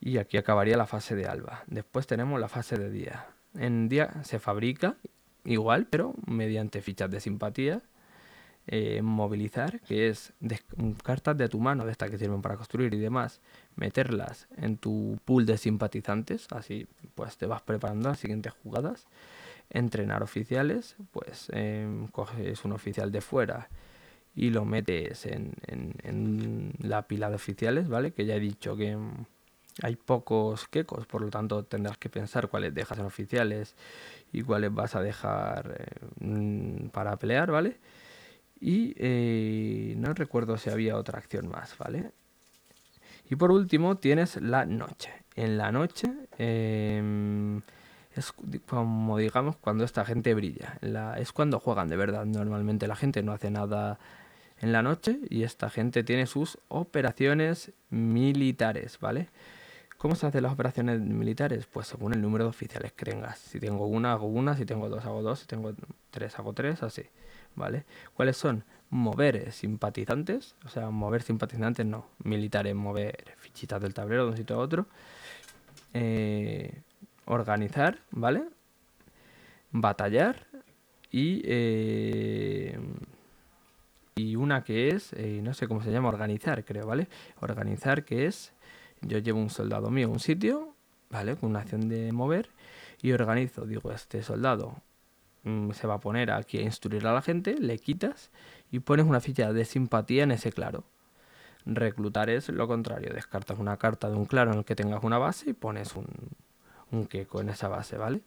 [0.00, 1.62] Y aquí acabaría la fase de alba.
[1.66, 3.26] Después tenemos la fase de día.
[3.54, 4.96] En día se fabrica
[5.44, 7.82] igual, pero mediante fichas de simpatía.
[8.68, 10.32] Eh, movilizar, que es
[11.02, 13.40] cartas de tu mano, de estas que sirven para construir y demás,
[13.74, 16.86] meterlas en tu pool de simpatizantes, así
[17.16, 19.08] pues te vas preparando las siguientes jugadas.
[19.70, 23.68] Entrenar oficiales, pues em, coges un oficial de fuera
[24.36, 28.12] y lo metes en, en, la pila de oficiales, ¿vale?
[28.12, 28.96] Que ya he dicho que
[29.82, 33.74] hay pocos quecos, por lo tanto tendrás que pensar cuáles dejas en oficiales
[34.32, 37.78] y cuáles vas a dejar eh, mm, para pelear, ¿vale?
[38.64, 42.12] Y eh, no recuerdo si había otra acción más, ¿vale?
[43.28, 45.10] Y por último tienes la noche.
[45.34, 47.60] En la noche em,
[48.14, 48.32] es
[48.68, 50.78] como digamos cuando esta gente brilla.
[51.18, 52.24] es cuando juegan de verdad.
[52.24, 53.98] Normalmente la gente no hace nada
[54.60, 59.28] en la noche y esta gente tiene sus operaciones militares, ¿vale?
[59.98, 61.66] ¿Cómo se hacen las operaciones militares?
[61.66, 63.40] Pues según el número de oficiales que tengas.
[63.40, 64.56] Si tengo una, hago una.
[64.56, 65.40] Si tengo dos, hago dos.
[65.40, 65.72] Si tengo
[66.12, 66.84] tres, hago tres.
[66.84, 67.02] Así.
[67.54, 67.84] ¿Vale?
[68.14, 68.64] ¿Cuáles son?
[68.90, 74.56] Mover simpatizantes, o sea, mover simpatizantes no, militares, mover fichitas del tablero de un sitio
[74.56, 74.86] a otro.
[75.94, 76.82] Eh,
[77.24, 78.44] organizar, ¿vale?
[79.70, 80.46] Batallar
[81.10, 82.78] y, eh,
[84.14, 87.08] y una que es, eh, no sé cómo se llama, organizar, creo, ¿vale?
[87.40, 88.52] Organizar que es,
[89.00, 90.74] yo llevo un soldado mío a un sitio,
[91.10, 91.36] ¿vale?
[91.36, 92.50] Con una acción de mover
[93.00, 94.76] y organizo, digo, este soldado
[95.44, 98.30] se va a poner aquí a instruir a la gente, le quitas
[98.70, 100.84] y pones una ficha de simpatía en ese claro.
[101.64, 105.18] Reclutar es lo contrario, descartas una carta de un claro en el que tengas una
[105.18, 106.06] base y pones un,
[106.90, 108.22] un queco en esa base, ¿vale?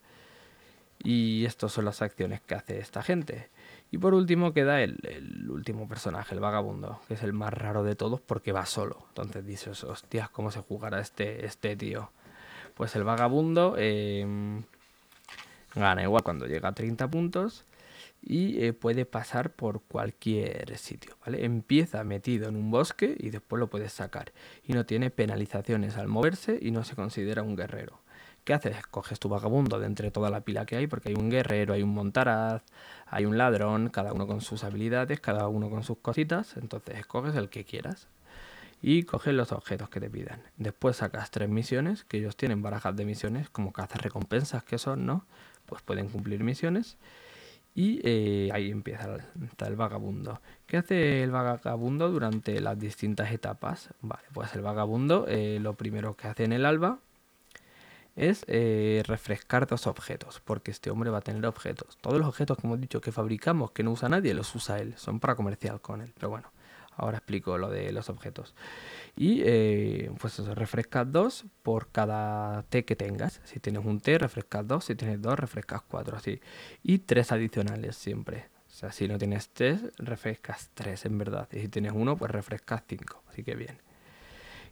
[1.04, 3.50] Y estas son las acciones que hace esta gente.
[3.92, 7.96] Y por último queda el, último personaje, el vagabundo, que es el más raro de
[7.96, 9.06] todos porque va solo.
[9.10, 12.12] Entonces dices, hostias, ¿cómo se jugará este, este tío?
[12.74, 14.62] Pues el vagabundo eh,
[15.76, 17.66] Gana igual cuando llega a 30 puntos
[18.22, 21.46] y eh, puede pasar por cualquier sitio, ¿vale?
[21.46, 24.32] Empieza metido en un bosque y después lo puedes sacar.
[24.64, 28.02] Y no tiene penalizaciones al moverse y no se considera un guerrero.
[28.44, 28.86] ¿Qué haces?
[28.88, 31.82] Coges tu vagabundo de entre toda la pila que hay, porque hay un guerrero, hay
[31.84, 32.64] un montaraz,
[33.08, 37.36] hay un ladrón, cada uno con sus habilidades, cada uno con sus cositas, entonces escoges
[37.36, 38.08] el que quieras.
[38.82, 40.44] Y coges los objetos que te pidan.
[40.58, 45.08] Después sacas tres misiones, que ellos tienen barajas de misiones, como cazas recompensas que son,
[45.08, 45.26] ¿no?
[45.66, 46.98] Pues pueden cumplir misiones.
[47.74, 49.18] Y eh, ahí empieza
[49.68, 50.42] el, vagabundo.
[50.66, 53.90] ¿Qué hace el vagabundo durante las distintas etapas?
[54.02, 57.00] Vale, pues el vagabundo eh, lo primero que hace en el alba
[58.16, 61.98] es eh, refrescar dos objetos, porque este hombre va a tener objetos.
[62.00, 64.94] Todos los objetos que hemos dicho que fabricamos, que no usa nadie, los usa él.
[64.98, 66.14] Son para comercial con él.
[66.16, 66.50] Pero bueno,
[66.96, 68.56] Ahora explico lo de los objetos.
[69.16, 73.42] Y eh, pues refrescas dos por cada T que tengas.
[73.46, 74.86] Si tienes un T, refrescas dos.
[74.86, 76.18] Si tienes dos, refrescas cuatro.
[76.18, 76.40] Así.
[76.84, 78.46] Y tres adicionales siempre.
[78.68, 81.48] O sea, si no tienes tres, refrescas tres en verdad.
[81.52, 83.24] Y si tienes uno, pues refrescas cinco.
[83.30, 83.78] Así que bien.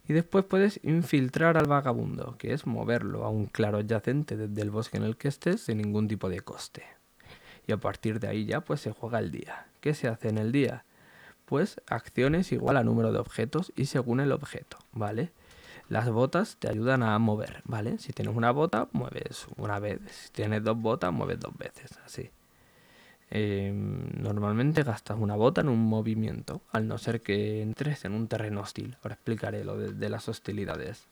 [0.07, 4.69] Y después puedes infiltrar al vagabundo, que es moverlo a un claro adyacente desde el
[4.69, 6.84] bosque en el que estés sin ningún tipo de coste.
[7.65, 9.67] Y a partir de ahí ya pues se juega el día.
[9.80, 10.84] ¿Qué se hace en el día?
[11.46, 15.32] Pues acciones igual a número de objetos y según el objeto, ¿vale?
[15.89, 17.98] Las botas te ayudan a mover, ¿vale?
[17.98, 20.00] Si tienes una bota, mueves una vez.
[20.10, 22.32] Si tienes dos botas, mueves dos veces, así.
[23.30, 28.28] Em, normalmente gastas una bota en un movimiento, al no ser que entres en un
[28.28, 28.98] terreno hostil.
[29.04, 31.08] Ahora explicaré lo de, las hostilidades.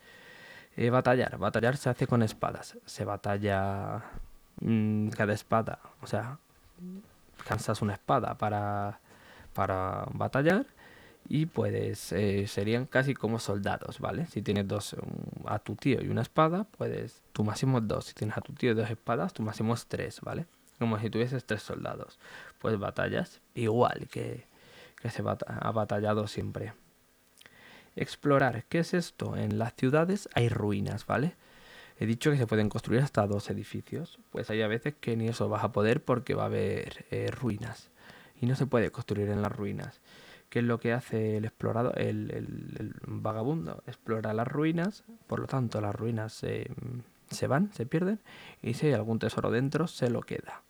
[0.77, 1.37] Eh, batallar.
[1.37, 2.77] Batallar se hace con espadas.
[2.85, 4.03] Se batalla
[4.61, 5.79] mm, cada espada.
[6.01, 6.37] O sea,
[7.47, 8.99] cansas una espada para
[9.53, 10.65] para batallar
[11.27, 14.25] y puedes eh, serían casi como soldados, ¿vale?
[14.27, 14.95] Si tienes dos
[15.45, 18.05] a tu tío y una espada, puedes tu máximo dos.
[18.05, 20.45] Si tienes a tu tío y dos espadas, tu máximo es tres, ¿vale?
[20.79, 22.19] Como si tuvieses tres soldados.
[22.59, 24.45] Pues batallas igual que,
[25.01, 26.73] que se ha batallado siempre.
[27.95, 29.35] Explorar, ¿qué es esto?
[29.35, 31.35] En las ciudades hay ruinas, ¿vale?
[31.99, 34.17] He dicho que se pueden construir hasta dos edificios.
[34.31, 37.29] Pues hay a veces que ni eso vas a poder porque va a haber eh,
[37.29, 37.90] ruinas
[38.41, 40.01] y no se puede construir en las ruinas.
[40.49, 43.83] ¿Qué es lo que hace el explorador, el, vagabundo?
[43.87, 48.19] Explora las ruinas, por lo tanto las ruinas se, van, se pierden,
[48.61, 50.63] y si hay algún tesoro dentro, se lo queda.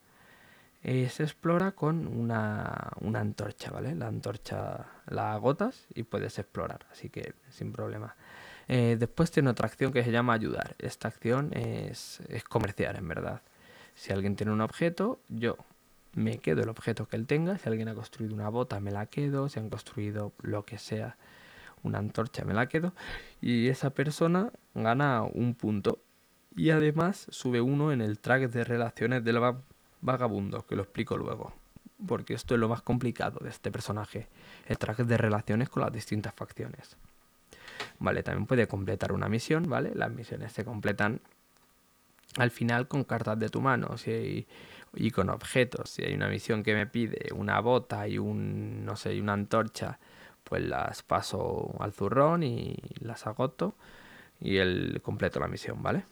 [0.83, 3.95] Eh, se explora con una, antorcha, ¿vale?
[3.95, 8.15] La antorcha la agotas y puedes explorar, así que sin problema.
[8.67, 10.75] Eh, después tiene otra acción que se llama ayudar.
[10.77, 13.41] Esta acción es, es comerciar, en verdad.
[13.95, 15.57] Si alguien tiene un objeto, yo
[16.13, 17.57] me quedo el objeto que él tenga.
[17.57, 19.49] Si alguien ha construido una bota, me la quedo.
[19.49, 21.17] Si han construido lo que sea,
[21.83, 22.93] una antorcha, me la quedo.
[23.41, 25.99] Y esa persona gana un punto.
[26.55, 29.39] Y además sube uno en el track de relaciones del
[30.01, 31.53] vagabundo, que lo explico luego.
[32.05, 34.27] Porque esto es lo más complicado de este personaje.
[34.67, 36.97] El track de relaciones con las distintas facciones.
[37.99, 39.91] Vale, también puede completar una misión, ¿vale?
[39.95, 41.21] Las misiones se completan
[42.37, 44.47] al final con cartas de tu mano si
[44.93, 45.89] y con objetos.
[45.89, 49.99] Si hay una misión que me pide una bota y un, no sé, una antorcha,
[50.43, 53.75] pues las paso al zurrón y las agoto
[54.39, 56.03] y el completo la misión, ¿vale?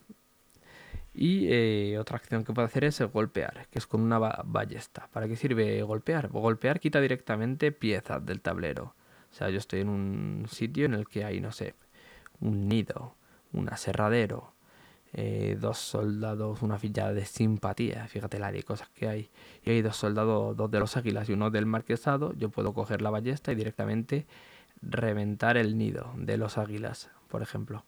[1.13, 5.09] Y eh, otra acción que puedo hacer es golpear, que es con una ballesta.
[5.11, 6.29] ¿Para qué sirve golpear?
[6.29, 8.93] Golpear quita directamente piezas del tablero.
[9.31, 11.75] O sea, yo estoy en un sitio en el que hay, no sé,
[12.39, 13.15] un nido,
[13.51, 14.53] un aserradero,
[15.13, 19.29] eh, dos soldados, una fila de simpatía, fíjate la de cosas que hay.
[19.63, 23.01] Y hay dos soldados, dos de los águilas y uno del marquesado, yo puedo coger
[23.01, 24.27] la ballesta y directamente
[24.81, 27.83] reventar el nido de los águilas, por ejemplo.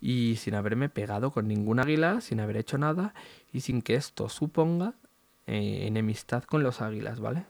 [0.00, 3.12] Y sin haberme pegado con ningún águila, sin haber hecho nada
[3.52, 4.94] y sin que esto suponga
[5.46, 7.44] eh, enemistad con los águilas, ¿vale?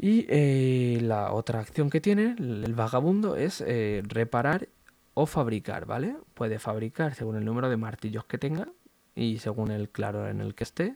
[0.00, 3.64] Y eh, la otra acción que tiene el vagabundo es
[4.04, 4.68] reparar
[5.20, 6.16] o fabricar, ¿vale?
[6.34, 8.68] Puede fabricar según el número de martillos que tenga
[9.16, 10.94] y según el claro en el que esté.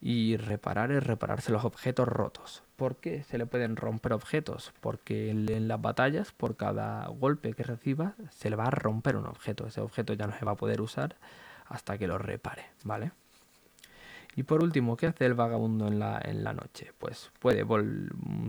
[0.00, 2.62] Y reparar es repararse los objetos rotos.
[2.76, 4.72] ¿Por qué se le pueden romper objetos?
[4.80, 9.26] Porque en las batallas, por cada golpe que reciba, se le va a romper un
[9.26, 9.66] objeto.
[9.66, 11.16] Ese objeto ya no se va a poder usar
[11.66, 13.10] hasta que lo repare, ¿vale?
[14.36, 16.92] Y por último, ¿qué hace el vagabundo en la, en la noche?
[16.98, 17.66] Pues puede,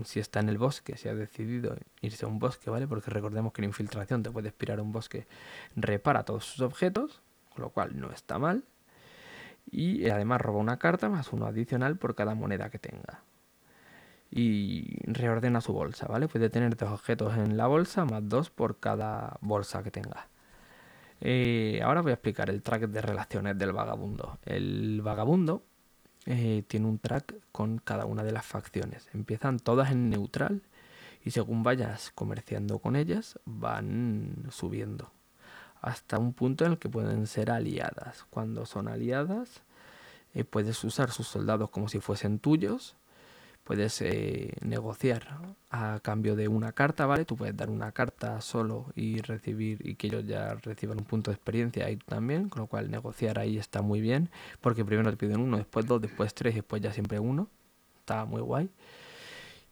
[0.04, 2.86] si está en el bosque, si ha decidido irse a un bosque, ¿vale?
[2.86, 5.26] Porque recordemos que la infiltración te puede inspirar a un bosque,
[5.74, 7.20] repara todos sus objetos,
[7.50, 8.64] con lo cual no está mal.
[9.70, 13.22] Y además roba una carta más uno adicional por cada moneda que tenga.
[14.30, 16.28] Y reordena su bolsa, ¿vale?
[16.28, 20.28] Puede tener dos objetos en la bolsa más dos por cada bolsa que tenga.
[21.20, 24.38] Eh, ahora voy a explicar el track de relaciones del vagabundo.
[24.44, 25.64] El vagabundo
[26.26, 29.08] eh, tiene un track con cada una de las facciones.
[29.12, 30.62] Empiezan todas en neutral
[31.24, 35.10] y según vayas comerciando con ellas van subiendo
[35.80, 38.24] hasta un punto en el que pueden ser aliadas.
[38.30, 39.62] Cuando son aliadas
[40.34, 42.96] eh, puedes usar sus soldados como si fuesen tuyos
[43.64, 45.38] puedes eh, negociar
[45.70, 47.24] a cambio de una carta, ¿vale?
[47.24, 51.30] Tú puedes dar una carta solo y recibir y que ellos ya reciban un punto
[51.30, 55.16] de experiencia tú también, con lo cual negociar ahí está muy bien, porque primero te
[55.16, 57.48] piden uno, después dos, después tres, después ya siempre uno.
[58.00, 58.68] Está muy guay.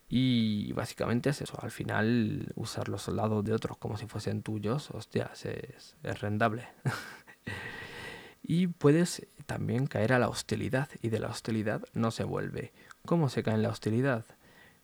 [0.09, 4.91] Y básicamente es eso, al final usar los soldados de otros como si fuesen tuyos,
[4.91, 6.67] hostias, es, es rentable.
[8.43, 12.73] y puedes también caer a la hostilidad y de la hostilidad no se vuelve
[13.07, 14.25] ¿Cómo se cae en la hostilidad?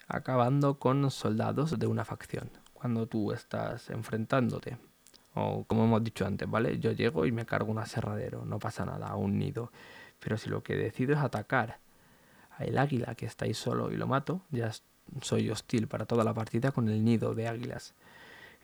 [0.09, 2.51] Acabando con soldados de una facción.
[2.73, 4.79] Cuando tú estás enfrentándote,
[5.35, 6.79] o como hemos dicho antes, ¿vale?
[6.79, 9.71] Yo llego y me cargo un aserradero, no pasa nada, un nido.
[10.19, 11.79] Pero si lo que decido es atacar
[12.59, 14.73] al águila que está ahí solo y lo mato, ya
[15.21, 17.95] soy hostil para toda la partida con el nido de águilas.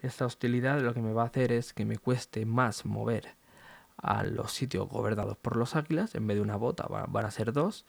[0.02, 3.36] Esta hostilidad lo que me va a hacer es que me cueste más mover
[3.96, 7.52] a los sitios gobernados por los águilas, en vez de una bota van a ser
[7.52, 7.84] dos,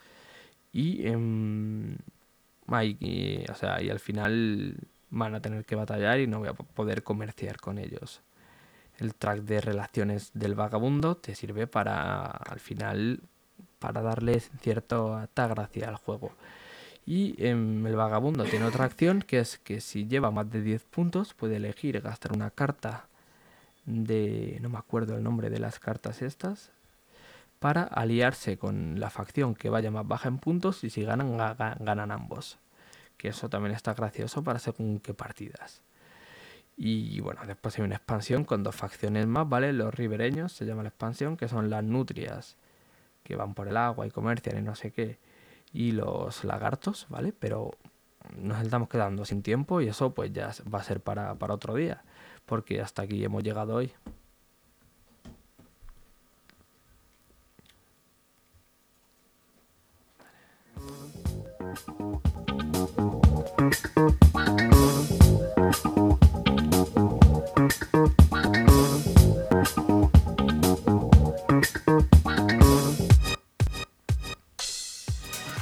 [0.74, 1.15] y, eh,
[3.49, 4.76] o sea, y al final
[5.11, 8.21] van a tener que batallar y no voy a poder comerciar con ellos.
[8.97, 13.21] El track de relaciones del vagabundo te sirve para, al final,
[13.80, 16.34] para darle cierta gracia al juego.
[17.05, 20.84] Y em, el vagabundo tiene otra acción que es que si lleva más de 10
[20.86, 23.07] puntos puede elegir gastar una carta
[23.86, 24.57] de...
[24.61, 26.71] no me acuerdo el nombre de las cartas estas
[27.64, 32.11] para aliarse con la facción que vaya más baja en puntos y si ganan, ganan
[32.11, 32.59] ambos.
[33.16, 35.82] Que eso también está gracioso para según qué partidas.
[36.76, 39.72] Y bueno, después hay una expansión con dos facciones más, ¿vale?
[39.72, 42.57] Los ribereños se llama la expansión, que son las nutrias,
[43.24, 45.18] que van por el agua y comercian y no sé qué.
[45.72, 47.32] Y los lagartos, ¿vale?
[47.32, 47.72] Pero
[48.36, 51.76] nos estamos quedando sin tiempo y eso pues ya va a ser para, para otro
[51.76, 52.03] día,
[52.45, 53.93] porque hasta aquí hemos llegado hoy.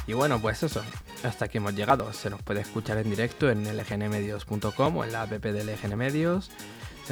[0.06, 0.82] Y bueno, pues eso,
[1.24, 2.12] hasta aquí hemos llegado.
[2.12, 6.50] Se nos puede escuchar en directo en lgnmedios.com o en la app de LGN Medios.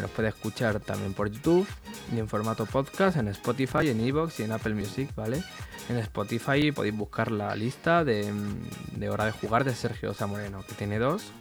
[0.01, 1.69] Se nos puede escuchar también por YouTube
[2.11, 5.45] y en formato podcast en Spotify, en Evox y en Apple Music, ¿vale?
[5.91, 8.33] En Spotify podéis buscar la lista de,
[9.11, 11.33] Hora de Jugar de Sergio Zamoreno, que tiene dos,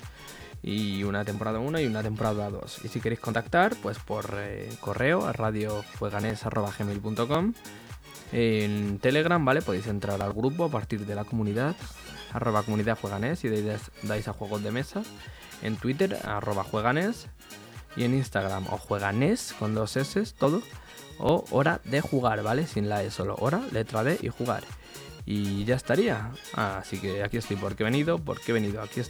[0.62, 2.82] y una temporada 1 y una temporada 2.
[2.84, 7.54] Y si queréis contactar, pues por eh, correo a radiojueganes.gmail.com
[8.34, 9.62] En Telegram, ¿vale?
[9.62, 11.78] Podéis entrar al grupo a partir de la comunidad,
[12.34, 15.02] arroba comunidad jueganes y dais, dais a juegos de mesa.
[15.62, 17.30] En Twitter, arroba jueganes.
[18.00, 20.62] Y en Instagram, o jueganes con dos S, todo.
[21.18, 22.66] O hora de jugar, ¿vale?
[22.66, 24.64] Sin la E, solo hora, letra D y jugar.
[25.26, 26.32] Y ya estaría.
[26.54, 29.08] Así que aquí estoy porque he venido, porque he venido, aquí estoy.